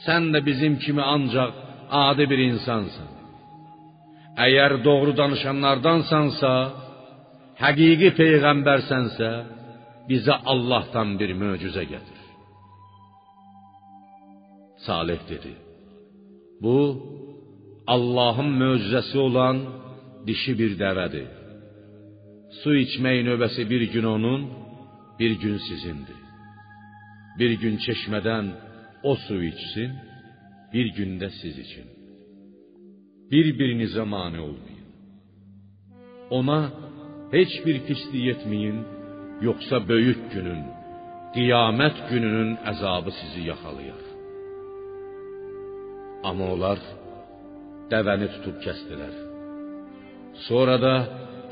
Sən 0.04 0.32
də 0.34 0.40
bizim 0.48 0.74
kimi 0.84 1.04
ancaq 1.14 1.63
adi 1.90 2.24
bir 2.30 2.40
insansan. 2.50 3.10
Əgər 4.46 4.72
doğru 4.86 5.12
danışanlardansansa, 5.20 6.52
həqiqi 7.62 8.10
peyğəmbərsənsə, 8.20 9.30
bizə 10.10 10.36
Allahdan 10.52 11.14
bir 11.20 11.30
möcüzə 11.42 11.84
gətir. 11.92 12.20
Salih 14.86 15.20
dedi: 15.32 15.52
Bu 16.62 16.78
Allahın 17.94 18.50
möcüzəsi 18.62 19.16
olan 19.26 19.56
dişi 20.26 20.52
bir 20.60 20.72
dəvədir. 20.82 21.30
Su 22.60 22.70
içmək 22.84 23.18
növbəsi 23.28 23.62
bir 23.72 23.82
gün 23.94 24.06
onun, 24.16 24.40
bir 25.18 25.32
gün 25.42 25.56
sizindir. 25.68 26.20
Bir 27.38 27.52
gün 27.62 27.74
çeşmədən 27.86 28.46
o 29.10 29.12
su 29.24 29.36
içsin, 29.50 29.90
bir 30.74 30.86
gündə 30.98 31.28
siz 31.40 31.56
için. 31.64 31.86
Bir-birinizə 33.30 34.04
mane 34.14 34.40
olmayın. 34.48 34.88
Ona 36.38 36.60
heç 37.36 37.52
bir 37.66 37.76
pislik 37.86 38.26
etməyin, 38.34 38.78
yoxsa 39.46 39.76
böyük 39.90 40.20
günün, 40.34 40.62
qiyamət 41.34 41.96
gününün 42.10 42.50
əzabı 42.72 43.10
sizi 43.20 43.42
yaxalayar. 43.50 44.02
Amma 46.28 46.46
onlar 46.54 46.78
dəvəni 47.92 48.28
tutub 48.34 48.56
kəsdilər. 48.64 49.14
Sonra 50.46 50.76
da 50.86 50.94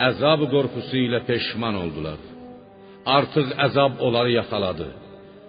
əzab 0.08 0.40
qorxusu 0.54 0.96
ilə 1.06 1.20
peşman 1.30 1.76
oldular. 1.82 2.20
Artıq 3.16 3.48
əzab 3.66 3.92
onları 4.06 4.30
yaxaladı. 4.40 4.88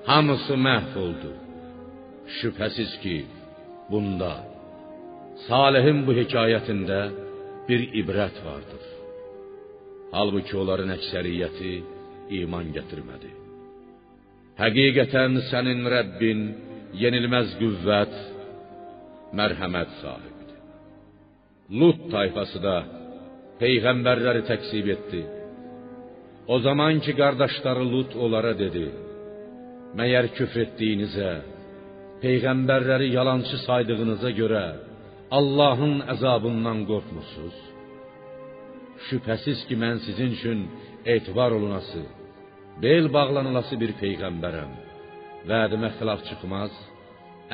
Hamısı 0.09 0.55
məhv 0.67 0.93
oldu. 1.05 1.31
Şübhəsiz 2.37 2.91
ki, 3.03 3.15
bunda 3.91 4.33
Salihin 5.47 6.03
bu 6.07 6.13
hekayətində 6.19 6.99
bir 7.67 7.81
ibrət 8.01 8.35
vardır. 8.45 8.83
Halbuki 10.13 10.53
onların 10.61 10.93
əksəriyyəti 10.97 11.71
iman 12.39 12.69
gətirmədi. 12.75 13.31
Həqiqətən 14.61 15.39
sənin 15.49 15.81
Rəbbin 15.95 16.41
yenilməz 17.01 17.55
qüvvət, 17.61 18.13
mərhəmət 19.39 19.95
sahibidir. 20.01 20.59
Lut 21.79 22.03
tayfası 22.13 22.61
da 22.67 22.75
peyğəmbərləri 23.61 24.43
təksib 24.51 24.91
etdi. 24.95 25.23
O 26.53 26.59
zaman 26.59 26.99
ki 27.03 27.15
qardaşları 27.21 27.85
Lut 27.93 28.13
onlara 28.23 28.53
dedi: 28.63 28.85
Məyər 29.97 30.29
küfr 30.37 30.67
etdiyinizə, 30.67 31.31
peyğəmbərləri 32.23 33.09
yalançı 33.17 33.57
saydığınıza 33.67 34.31
görə 34.39 34.63
Allahın 35.37 35.95
əzabından 36.13 36.79
qorxmursuz? 36.89 37.55
Şübhəsiz 39.07 39.65
ki 39.67 39.75
mən 39.83 39.97
sizin 40.05 40.31
üçün 40.37 40.59
etibar 41.13 41.51
olunası, 41.57 42.01
bel 42.83 43.05
bağlanılası 43.15 43.75
bir 43.81 43.91
peyğəmbərəm. 44.01 44.71
Vədimə 45.49 45.89
xilaf 45.97 46.21
çıxmaz, 46.29 46.73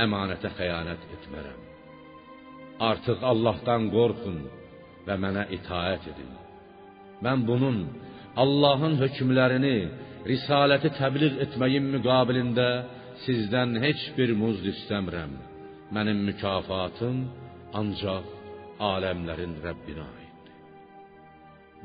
əmanətə 0.03 0.51
xəyanət 0.59 1.07
etmərəm. 1.15 1.59
Artıq 2.89 3.25
Allahdan 3.31 3.89
qorxun 3.95 4.37
və 5.07 5.15
mənə 5.23 5.47
itaət 5.57 6.05
edin. 6.11 6.29
Mən 7.25 7.41
bunun 7.49 7.79
Allahın 8.43 8.95
hökmlərini, 9.01 9.77
risaləti 10.29 10.93
təbliğ 10.99 11.33
etməyin 11.45 11.89
müqabilində 11.95 12.69
sizdən 13.25 13.71
heç 13.85 14.01
bir 14.17 14.29
muzd 14.41 14.65
istəmirəm. 14.73 15.33
Mənim 15.95 16.19
mükafatım 16.29 17.17
ancaq 17.79 18.25
aləmlərin 18.93 19.53
Rəbbinə 19.65 20.05
aiddir. 20.17 20.55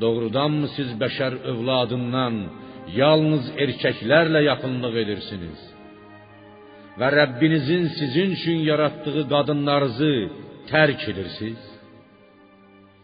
Doğrudanmı 0.02 0.68
siz 0.76 0.90
bəşər 1.02 1.34
övladından 1.50 2.36
yalnız 3.00 3.44
erkəklərlə 3.64 4.40
yaxınlıq 4.50 4.96
edirsiniz? 5.04 5.60
Və 7.00 7.08
Rəbbinizin 7.18 7.84
sizin 7.98 8.34
üçün 8.38 8.58
yaratdığı 8.70 9.22
qadınlarınızı 9.32 10.14
tərk 10.70 11.02
edirsiniz? 11.12 11.62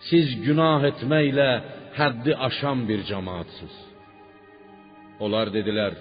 Siz 0.09 0.29
günah 0.47 0.83
etməklə 0.91 1.51
həddi 1.99 2.33
aşan 2.49 2.79
bir 2.89 3.01
cemaatsız. 3.11 3.75
Onlar 5.25 5.51
dedilər: 5.57 5.93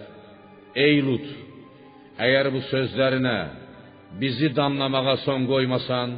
Ey 0.86 1.02
Lut, 1.06 1.28
əgər 2.26 2.50
bu 2.54 2.62
sözlərinə 2.72 3.38
bizi 4.22 4.50
damlamağa 4.58 5.16
son 5.26 5.46
qoymasan, 5.52 6.10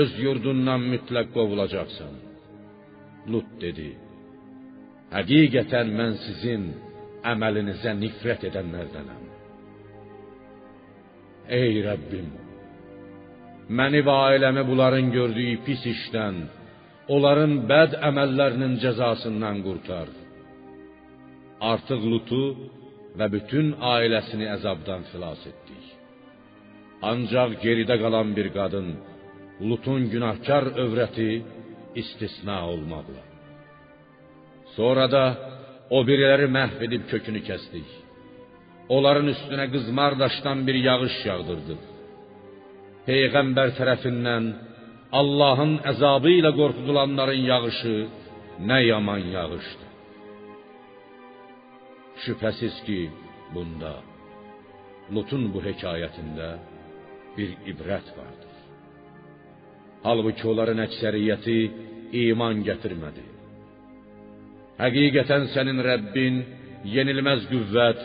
öz 0.00 0.10
yurdundan 0.24 0.82
mütləq 0.92 1.28
qovulacaqsan. 1.36 2.14
Lut 3.32 3.50
dedi: 3.64 3.90
Həqiqətən 5.14 5.92
mən 5.98 6.16
sizin 6.24 6.64
əməlinizə 7.32 7.92
nifrət 8.02 8.48
edənlərdənəm. 8.50 9.22
Ey 11.60 11.80
Rəbbim, 11.84 12.28
məni 13.78 14.00
və 14.06 14.14
ailəmi 14.28 14.62
bunların 14.70 15.10
gördüyü 15.12 15.58
pis 15.66 15.82
işdən, 15.94 16.38
onların 17.14 17.58
bəd 17.70 17.98
əməllərinin 18.08 18.78
cəzasından 18.84 19.60
qurtar. 19.66 20.08
Artıq 21.72 22.00
Lutu 22.10 22.44
və 23.18 23.26
bütün 23.36 23.66
ailəsini 23.94 24.46
əzabdan 24.56 25.02
xilas 25.10 25.42
etdik. 25.50 25.84
Ancaq 27.10 27.58
geridə 27.64 27.96
qalan 28.02 28.28
bir 28.38 28.48
qadın, 28.58 28.88
Lutun 29.68 30.02
günahkar 30.12 30.64
övrəti 30.84 31.30
istisna 32.00 32.58
olmaqla. 32.72 33.22
Sonra 34.76 35.06
da 35.14 35.24
o 35.96 35.98
biriləri 36.08 36.48
məhv 36.58 36.82
edib 36.86 37.04
kökünü 37.12 37.40
kəsdik. 37.48 37.88
Onların 38.94 39.30
üstünə 39.34 39.66
qızmar 39.74 40.18
daşdan 40.22 40.58
bir 40.66 40.76
yağış 40.88 41.16
yağdırdıq. 41.28 41.82
Peyğəmbər 43.06 43.76
tərəfindən 43.78 44.44
Allahın 45.20 45.74
əzabı 45.92 46.30
ilə 46.40 46.50
qorxudulanların 46.60 47.42
yağışı 47.52 47.96
nə 48.70 48.78
yaman 48.90 49.22
yağışdı. 49.36 49.93
Şübhəsiz 52.24 52.76
ki, 52.86 53.00
bunda 53.54 53.94
Lutun 55.14 55.50
bu 55.52 55.60
hekayətində 55.68 56.48
bir 57.36 57.50
ibrət 57.72 58.08
vardır. 58.18 58.52
Halbuki 60.04 60.46
onların 60.52 60.80
əksəriyyəti 60.86 61.56
iman 62.24 62.62
gətirmədi. 62.68 63.24
Həqiqətən 64.80 65.48
sənin 65.54 65.80
Rəbbin 65.88 66.40
yenilməz 66.94 67.44
qüvvət, 67.52 68.00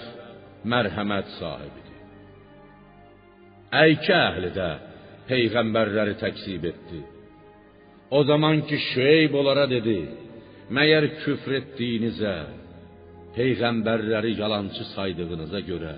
mərhəmət 0.72 1.32
sahibidir. 1.38 1.98
Əykə 3.84 4.20
əhli 4.28 4.52
də 4.60 4.70
peyğəmbərləri 5.30 6.16
təksib 6.24 6.68
etdi. 6.72 7.02
O 8.12 8.24
zaman 8.24 8.64
ki 8.68 8.78
Şüeyb 8.92 9.36
onlara 9.40 9.68
dedi: 9.70 10.00
Məyər 10.76 11.06
küfr 11.24 11.60
etdiyinizə, 11.60 12.36
peyğəmbərləri 13.38 14.32
yalançı 14.42 14.84
saydığınıza 14.96 15.62
görə 15.70 15.96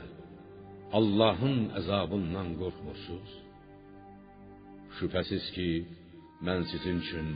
Allahın 0.98 1.60
əzabından 1.80 2.50
qorxmursuz? 2.62 3.30
Şübhəsiz 4.98 5.46
ki, 5.56 5.70
mən 6.48 6.66
sizin 6.72 6.98
üçün 7.04 7.28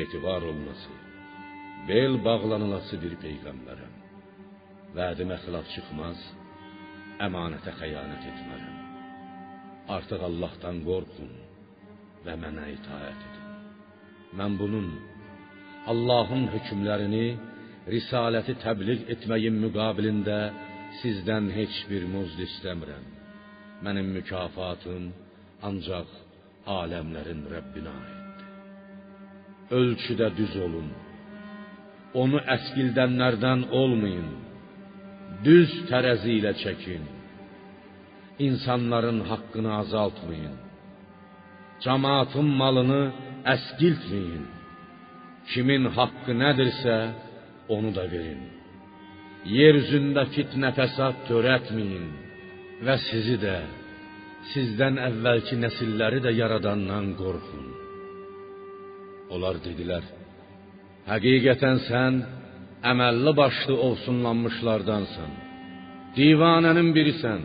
etibar 0.00 0.42
olması, 0.50 0.92
bel 1.88 2.18
bağlanılası 2.26 3.00
bir 3.04 3.14
peyğəmbərəm. 3.24 3.94
Vədimə 4.98 5.38
xilaf 5.44 5.66
çıxmaz, 5.74 6.20
əmanətə 7.26 7.72
xəyanət 7.80 8.28
etmərəm. 8.32 8.76
Artıq 9.96 10.20
Allahdan 10.28 10.84
qorxun 10.88 11.32
və 12.26 12.36
mənə 12.44 12.68
itaət 12.76 13.24
edin. 13.28 13.48
Mən 14.38 14.60
bunun 14.60 14.88
Allahın 15.92 16.46
hökmlərini, 16.54 17.26
risaləti 17.92 18.54
təbliğ 18.64 19.04
etməyin 19.14 19.56
müqabilində 19.64 20.38
sizdən 21.00 21.50
heç 21.56 21.74
bir 21.90 22.06
muzd 22.14 22.38
istəmirəm. 22.46 23.06
Mənim 23.84 24.08
mükafatım 24.16 25.10
ancaq 25.68 26.10
aləmlərin 26.80 27.42
Rəbbinə 27.54 27.94
aiddir. 28.02 28.46
Ölçüdə 29.80 30.28
düz 30.38 30.54
olun. 30.66 30.88
Onu 32.22 32.40
əskildənlərdən 32.56 33.68
olmayın. 33.80 34.30
Düz 35.44 35.72
tərəzi 35.90 36.38
ilə 36.38 36.54
çəkin. 36.62 37.04
İnsanların 38.46 39.20
haqqını 39.30 39.72
azaltmayın. 39.82 40.56
Cemaatın 41.84 42.48
malını 42.60 43.02
əskiltməyin. 43.54 44.44
Kimin 45.50 45.90
haqqı 45.96 46.32
nədirsə, 46.42 46.96
onu 47.68 47.94
da 47.94 48.04
verin. 48.12 48.42
Yer 49.58 49.76
üzündə 49.82 50.24
fitnə 50.34 50.70
fəsad 50.78 51.24
törətməyin 51.28 52.06
və 52.86 52.96
sizi 53.08 53.36
də 53.44 53.56
sizdən 54.52 55.00
əvvəlki 55.08 55.58
nəsilləri 55.64 56.20
də 56.24 56.32
yaradandan 56.40 57.12
qorxun. 57.20 57.66
Onlar 59.34 59.60
dedilər: 59.66 60.04
Həqiqətən 61.10 61.78
sən 61.88 62.22
əməlli 62.92 63.32
başlı 63.42 63.74
olsunlanmışlardansan. 63.88 65.32
Divanənin 66.16 66.90
birisən. 66.96 67.42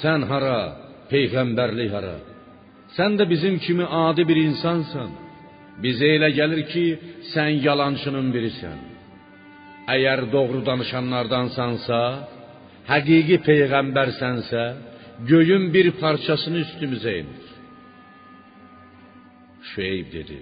Sən 0.00 0.24
hara, 0.30 0.60
peyğəmbərlik 1.10 1.90
hara? 1.96 2.16
Sən 2.96 3.18
də 3.18 3.24
bizim 3.32 3.58
kimi 3.64 3.86
adi 4.06 4.22
bir 4.30 4.38
insansan. 4.48 5.10
Bizə 5.84 6.08
elə 6.16 6.30
gəlir 6.38 6.62
ki, 6.72 6.86
sən 7.32 7.50
yalançının 7.66 8.28
birisən. 8.34 8.78
Əgər 9.90 10.28
doğru 10.30 10.60
danışanlardansansa, 10.66 12.00
həqiqi 12.86 13.38
peyğəmbərsənsə, 13.48 14.64
göyün 15.30 15.64
bir 15.74 15.90
parçasını 16.02 16.62
üstümüzə 16.64 17.14
indir. 17.22 17.48
Şüeyb 19.72 20.12
dedi: 20.12 20.38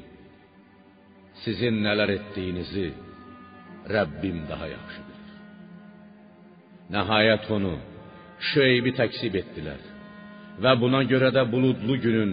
Sizin 1.44 1.80
nələr 1.86 2.10
etdiyinizi 2.18 2.88
Rəbbim 3.94 4.38
daha 4.50 4.66
yaxşı 4.76 5.00
bilir. 5.06 5.30
Nəhayət 6.96 7.46
onu 7.56 7.74
Şüeybi 8.50 8.92
təksib 9.00 9.34
etdilər 9.42 9.80
və 10.62 10.72
buna 10.82 11.00
görə 11.12 11.30
də 11.36 11.42
buludlu 11.52 11.96
günün, 12.04 12.32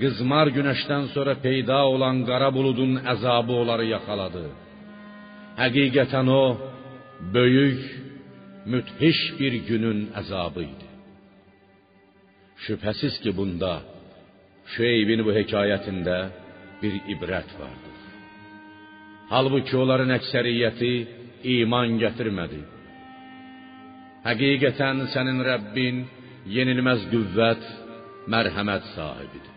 qızmar 0.00 0.50
günəşdən 0.56 1.10
sonra 1.14 1.34
peyda 1.46 1.78
olan 1.94 2.22
qara 2.28 2.52
buludun 2.54 2.92
əzabı 3.12 3.52
onları 3.62 3.86
yaxaladı. 3.96 4.44
Həqiqətən 5.56 6.28
o 6.28 6.44
böyük, 7.34 7.82
müthiş 8.72 9.18
bir 9.38 9.54
günün 9.68 10.00
əzabı 10.20 10.62
idi. 10.72 10.88
Şübhəsiz 12.64 13.14
ki, 13.22 13.30
bunda 13.38 13.72
Şeybin 14.74 15.20
bu 15.26 15.32
hekayətində 15.38 16.18
bir 16.82 16.94
ibrət 17.14 17.50
vardır. 17.60 17.98
Halbuki 19.32 19.76
onların 19.82 20.10
əksəriyyəti 20.18 20.92
iman 21.56 21.96
gətirmədi. 22.02 22.62
Həqiqətən 24.26 25.04
sənin 25.14 25.40
Rəbbin 25.50 26.04
yenilməz 26.56 27.06
qüvvət, 27.12 27.62
mərhəmət 28.32 28.84
sahibidir. 28.96 29.54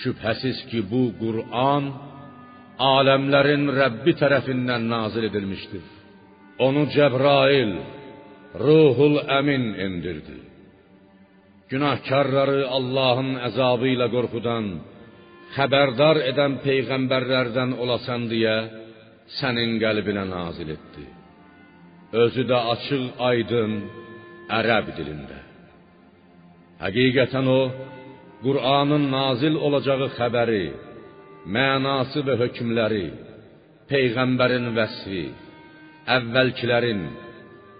Şübhəsiz 0.00 0.58
ki, 0.70 0.80
bu 0.90 1.02
Qur'an 1.22 1.84
aləmlərin 2.78 3.66
Rəbbi 3.74 4.14
tərəfindən 4.20 4.86
nazil 4.90 5.26
edilmişdir. 5.28 5.84
Onu 6.62 6.86
Cəbrail, 6.94 7.72
Ruhul 8.58 9.18
Əmin 9.38 9.64
endirdi. 9.86 10.38
Günahkarları 11.68 12.62
Allahın 12.78 13.34
əzabı 13.50 13.90
ilə 13.94 14.08
qorxudan, 14.14 14.70
xəbərdar 15.56 16.22
edən 16.30 16.58
peyğəmbərlərdən 16.64 17.74
olasan 17.82 18.26
deyə 18.30 18.56
sənin 19.38 19.76
qəlbinə 19.82 20.24
nazil 20.30 20.72
etdi. 20.76 21.04
Özü 22.24 22.46
də 22.48 22.58
açıq, 22.72 23.04
aydın 23.30 23.74
ərəb 24.58 24.94
dilində. 24.96 25.38
Həqiqətən 26.80 27.46
o 27.52 27.60
Qur'anın 28.44 29.10
nazil 29.12 29.56
olacağı 29.66 30.08
xəbəri, 30.16 30.66
mənası 31.54 32.22
və 32.26 32.34
hökmləri, 32.42 33.06
peyğəmbərin 33.88 34.68
vəsfi, 34.76 35.24
əvvəlkilərin, 36.16 37.02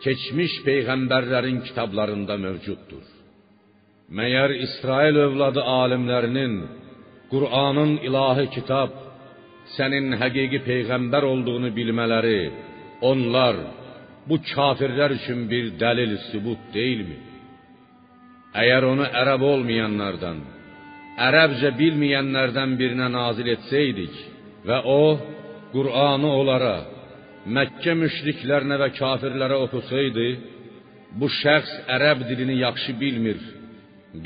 keçmiş 0.04 0.54
peyğəmbərlərin 0.66 1.61
kitablarında 1.66 2.38
mövcuddur. 2.44 3.04
Məyər 4.18 4.54
İsrail 4.66 5.16
övladı 5.26 5.62
alimlərinin 5.83 6.54
Qur'anın 7.33 7.98
ilahi 8.09 8.46
kitab, 8.57 8.94
sənin 9.76 10.14
həqiqi 10.22 10.62
peyğəmbər 10.70 11.26
olduğunu 11.33 11.70
bilmələri, 11.78 12.40
onlar 13.11 13.57
bu 14.28 14.37
kafirlər 14.52 15.12
üçün 15.18 15.44
bir 15.52 15.74
dəlil 15.83 16.14
sübut 16.31 16.62
deyilmi? 16.76 17.18
Əgər 18.62 18.83
onu 18.92 19.04
ərəb 19.20 19.42
olmayanlardan, 19.52 20.38
ərəbcə 21.26 21.72
bilməyənlərdən 21.78 22.76
birinə 22.78 23.09
nazil 23.12 23.50
etsəydik 23.57 24.14
və 24.68 24.78
o 24.85 25.02
Qur'anı 25.72 26.31
onlara, 26.40 26.76
Məkkə 27.48 27.94
müşriklərinə 27.96 28.76
və 28.83 28.88
kafirlərə 28.98 29.57
oxusaydı, 29.64 30.26
bu 31.18 31.28
şəxs 31.40 31.74
ərəb 31.94 32.26
dilini 32.28 32.59
yaxşı 32.61 32.92
bilmir, 33.00 33.38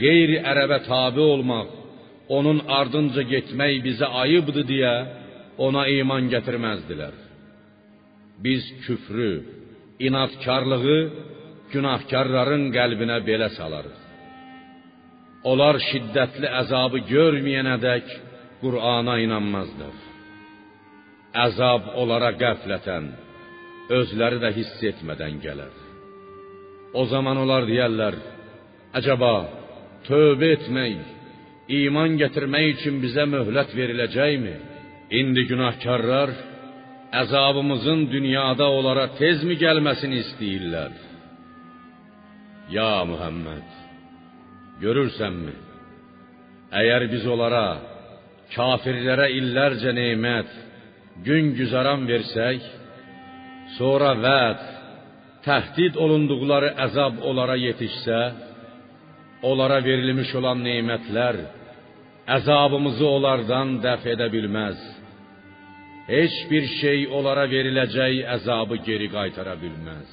qeyri 0.01 0.41
ərəbə 0.53 0.79
tabe 0.89 1.23
olmaq, 1.35 1.69
onun 2.37 2.63
ardınca 2.79 3.23
getmək 3.33 3.83
bizə 3.87 4.09
ayıbdır 4.23 4.67
deyə 4.71 4.95
ona 5.67 5.85
iman 6.01 6.31
gətirməzdilər. 6.33 7.15
Biz 8.45 8.63
küfrü, 8.85 9.33
inadkarlığı 10.07 11.01
günahkarların 11.73 12.71
qəlbinə 12.77 13.19
belə 13.29 13.49
salarıq. 13.59 14.02
Onlar 15.51 15.79
şiddətli 15.91 16.49
əzabı 16.63 17.03
görməyənədək 17.11 18.11
Qur'ana 18.61 19.17
inanmazlar. 19.25 19.97
Əzab 21.47 21.89
onlara 21.99 22.31
qəflətən, 22.39 23.09
özləri 23.99 24.39
də 24.45 24.53
hiss 24.59 24.85
etmədən. 24.93 25.41
O 26.95 27.03
zaman 27.13 27.37
onlar 27.43 27.67
deyərlər: 27.67 28.15
"Əcəba, 28.99 29.35
tövbə 30.07 30.53
etmək, 30.57 30.99
iman 31.81 32.19
gətirmək 32.23 32.67
üçün 32.77 33.01
bizə 33.05 33.25
möhlət 33.35 33.75
veriləcəkmi? 33.79 34.57
İndi 35.21 35.43
günahkarlar 35.51 36.31
əzabımızın 37.23 38.01
dünyada 38.15 38.67
onlara 38.79 39.07
tezmi 39.21 39.57
gəlməsini 39.65 40.23
istəyirlər? 40.25 40.93
Ya 42.77 43.05
Muhammed, 43.05 43.82
görürsənmi? 44.83 45.55
Əgər 46.73 47.07
biz 47.13 47.27
onlara 47.29 47.67
kafirlərə 48.55 49.29
illərcə 49.39 49.93
nemət, 49.97 50.53
gün 51.27 51.53
güzaran 51.57 52.07
versək, 52.09 52.63
sonra 53.79 54.13
vəd, 54.21 54.63
təhdid 55.47 55.99
olunduqları 56.05 56.73
əzab 56.87 57.21
onlara 57.29 57.57
yetişsə, 57.61 58.21
onlara 59.43 59.81
verilmiş 59.85 60.35
olan 60.39 60.63
nemətlər 60.65 61.41
əzabımızı 62.37 63.07
onlardan 63.17 63.79
dəf 63.85 64.05
edə 64.15 64.29
bilməz. 64.33 64.79
Heç 66.07 66.35
bir 66.51 66.67
şey 66.81 67.07
onlara 67.17 67.47
veriləcək 67.51 68.23
əzabı 68.37 68.79
geri 68.87 69.09
qaytara 69.11 69.55
bilməz. 69.59 70.09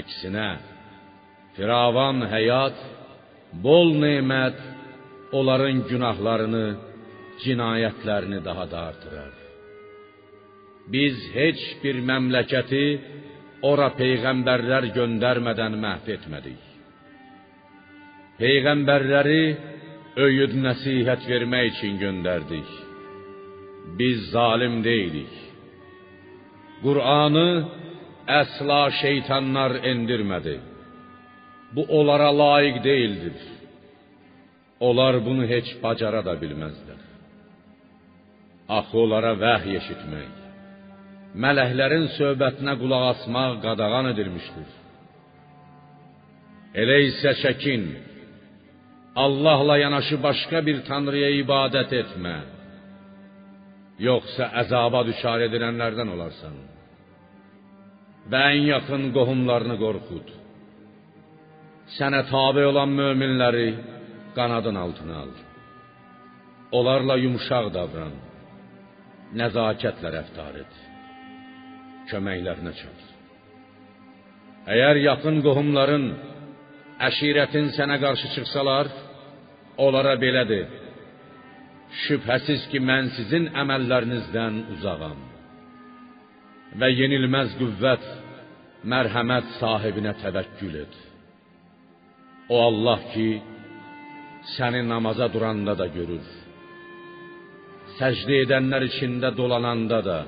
Əksinə, 0.00 0.48
firavan 1.56 2.24
həyat, 2.32 2.78
bol 3.52 3.94
nemət 4.02 4.58
onların 5.32 5.84
günahlarını, 5.88 6.66
cinayətlərini 7.44 8.40
daha 8.44 8.70
da 8.70 8.78
artırar. 8.90 9.34
Biz 10.92 11.16
heç 11.34 11.60
bir 11.82 12.00
məmləkəti 12.10 12.84
ora 13.70 13.90
peyğəmbərlər 13.98 14.88
göndərmədən 14.96 15.76
məhv 15.84 16.08
etmədik. 16.16 16.62
Peyğəmbərləri 18.38 19.42
öyüd 20.24 20.54
nəsihət 20.64 21.26
vermək 21.30 21.82
üçün. 21.82 22.70
Biz 23.98 24.30
zalim 24.32 24.80
deyilik. 24.84 25.34
Qur'anı 26.82 27.48
əsla 28.40 28.82
şeytanlar 29.00 29.78
endirmədi. 29.92 30.56
Bu 31.74 31.82
onlara 31.98 32.38
layiq 32.38 32.84
deyildir. 32.84 33.38
Onlar 34.80 35.14
bunu 35.26 35.44
heç 35.52 35.68
bacara 35.82 36.20
da 36.28 36.34
bilməzlər. 36.42 37.00
Axı 38.78 38.98
onlara 39.04 39.32
vəhy 39.44 39.78
eşitmək, 39.80 40.34
mələklərin 41.44 42.06
söhbətinə 42.18 42.74
qulaq 42.82 43.04
asmaq 43.12 43.52
qadağan 43.64 44.10
edilmişdir. 44.12 44.68
Elə 46.82 46.98
isə 47.08 47.32
çəkin, 47.42 47.84
Allahla 49.24 49.78
yanaşı 49.84 50.16
başqa 50.26 50.58
bir 50.66 50.82
tanrıya 50.88 51.30
ibadət 51.42 51.94
etmə. 52.02 52.36
Yoxsa 54.08 54.46
əzaba 54.62 55.00
düşar 55.10 55.42
edilənlərdən 55.48 56.12
olarsan. 56.14 56.58
Və 58.30 58.42
ən 58.52 58.68
yaxın 58.74 59.08
qohumlarını 59.16 59.76
qorxud. 59.84 60.28
Sənə 61.96 62.24
tabe 62.28 62.66
olan 62.68 62.90
möminləri 62.92 63.68
qanadın 64.36 64.76
altına 64.84 65.16
al. 65.22 65.30
Onlarla 66.78 67.16
yumşaq 67.24 67.66
davran. 67.76 68.14
Nəzakətlə 69.40 70.08
rəftar 70.16 70.58
et. 70.62 70.74
Köməklərinə 72.10 72.72
çat. 72.80 73.00
Əgər 74.72 75.00
yaxın 75.06 75.40
qohumların, 75.46 76.06
əşirətin 77.08 77.72
sənə 77.76 77.96
qarşı 78.04 78.28
çıxsalar, 78.36 78.92
onlara 79.84 80.14
belə 80.24 80.44
de: 80.52 80.60
Şübhəsiz 82.04 82.68
ki, 82.70 82.84
mən 82.90 83.12
sizin 83.16 83.48
əməllərinizdən 83.62 84.62
uzağam. 84.74 85.20
Və 86.80 86.88
yenilməz 87.00 87.54
qüvvət, 87.60 88.08
mərhəmət 88.92 89.54
sahibinə 89.60 90.12
təvəkkül 90.24 90.82
et. 90.84 90.96
O 92.48 92.56
Allah 92.68 93.00
ki, 93.12 93.28
səni 94.56 94.82
namaza 94.92 95.26
duranda 95.34 95.74
da 95.80 95.86
görür. 95.96 96.26
Səcdə 97.98 98.42
edənlər 98.44 98.88
içində 98.88 99.30
dolananda 99.40 100.00
da 100.08 100.18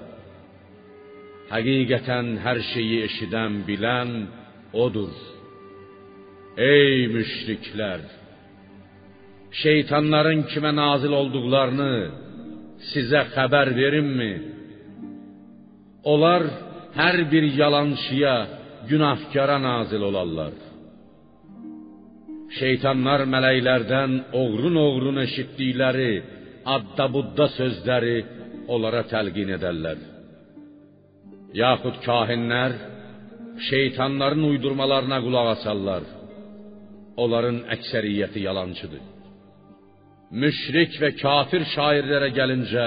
həqiqətən 1.52 2.26
hər 2.44 2.58
şeyi 2.72 3.02
eşidən, 3.08 3.60
bilən 3.68 4.10
odur. 4.84 5.12
Ey 6.70 7.06
müşriklər! 7.14 8.20
şeytanların 9.62 10.42
kimə 10.52 10.72
nazil 10.82 11.12
olduqlarını 11.20 11.94
sizə 12.92 13.22
xəbər 13.34 13.72
verimmi? 13.80 14.32
Onlar 16.12 16.42
hər 17.00 17.16
bir 17.32 17.44
yalançıya, 17.60 18.34
günahkara 18.90 19.58
nazil 19.62 20.02
olarlar. 20.10 20.54
Şeytanlar 22.58 23.24
mələklərdən 23.34 24.16
oğrun-oğrun 24.42 25.22
eşitdikləri 25.26 26.12
adda-budda 26.76 27.46
sözləri 27.58 28.16
onlara 28.74 29.02
təlqin 29.12 29.54
edərlər. 29.56 29.98
Yaxud 31.62 31.96
kahinlər 32.06 32.74
şeytanların 33.70 34.44
uydurmalarına 34.50 35.18
qulaq 35.26 35.46
asarlar. 35.54 36.04
Onların 37.22 37.58
əksəriyyəti 37.74 38.40
yalançıdır. 38.48 39.02
Müşrik 40.42 40.94
və 41.02 41.10
kafir 41.18 41.64
şairlərə 41.74 42.30
gəlincə, 42.38 42.86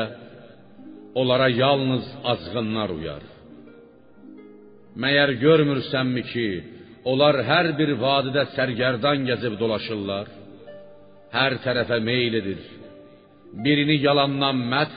onlara 1.20 1.50
yalnız 1.64 2.06
azğınlar 2.32 2.90
uyar. 2.98 3.24
Məyər 5.04 5.34
görmürsənmi 5.44 6.24
ki, 6.32 6.48
onlar 7.10 7.40
hər 7.48 7.74
bir 7.80 7.96
vadidə 8.00 8.46
sərgərdan 8.56 9.26
gəzib 9.28 9.58
dolaşırlar? 9.60 10.30
Hər 11.34 11.58
tərəfə 11.66 12.00
meyl 12.04 12.38
edir. 12.40 12.62
Birini 13.64 14.00
yalandan 14.02 14.62
məth, 14.72 14.96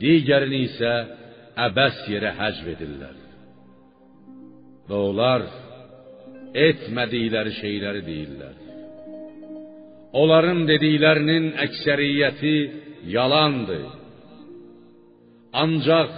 digərini 0.00 0.64
isə 0.68 0.94
əbəs 1.66 2.00
yerə 2.10 2.34
həcv 2.38 2.70
edirlər. 2.74 3.16
Və 4.88 5.00
onlar 5.10 5.46
etmədikləri 6.54 7.54
şeyləri 7.60 8.02
deyirlər. 8.06 8.54
Onların 10.14 10.60
dediklərinin 10.68 11.48
əksəriyyəti 11.64 12.56
yalandır. 13.10 13.88
Ancaq 15.64 16.12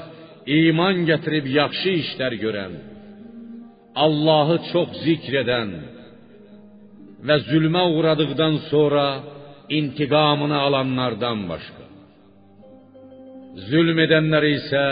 iman 0.58 1.06
gətirib 1.08 1.48
yaxşı 1.54 1.94
işlər 2.02 2.36
görən, 2.42 2.74
Allahı 4.04 4.56
çox 4.72 4.90
zikr 5.04 5.34
edən 5.42 5.70
və 7.26 7.36
zülmə 7.48 7.84
uğradıqdan 7.96 8.54
sonra 8.70 9.06
intiqamını 9.78 10.58
alanlardan 10.66 11.38
başqa. 11.50 11.84
Zülm 13.68 13.98
edənlər 14.06 14.44
isə 14.58 14.84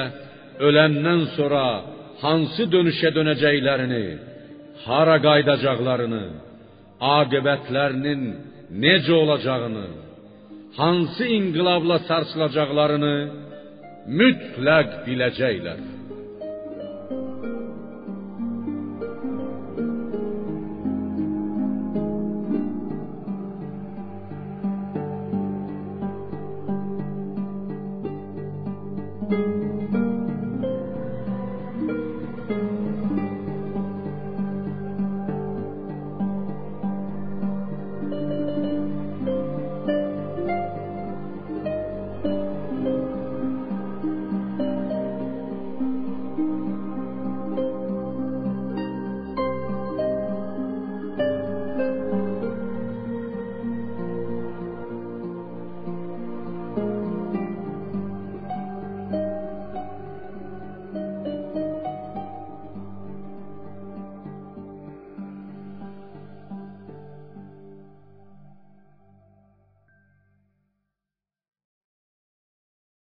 öləndən 0.66 1.22
sonra 1.36 1.64
hansı 2.24 2.64
dönüşə 2.74 3.10
dönəcəklərini, 3.18 4.04
hara 4.86 5.16
qayıdacaqlarını, 5.26 6.24
aqibətlərinin 7.18 8.22
necə 8.84 9.12
olacağını, 9.22 9.86
hansı 10.80 11.24
inqilabla 11.38 11.98
sarsılacaqlarını 12.08 13.16
mütləq 14.20 14.88
biləcəklər. 15.06 15.78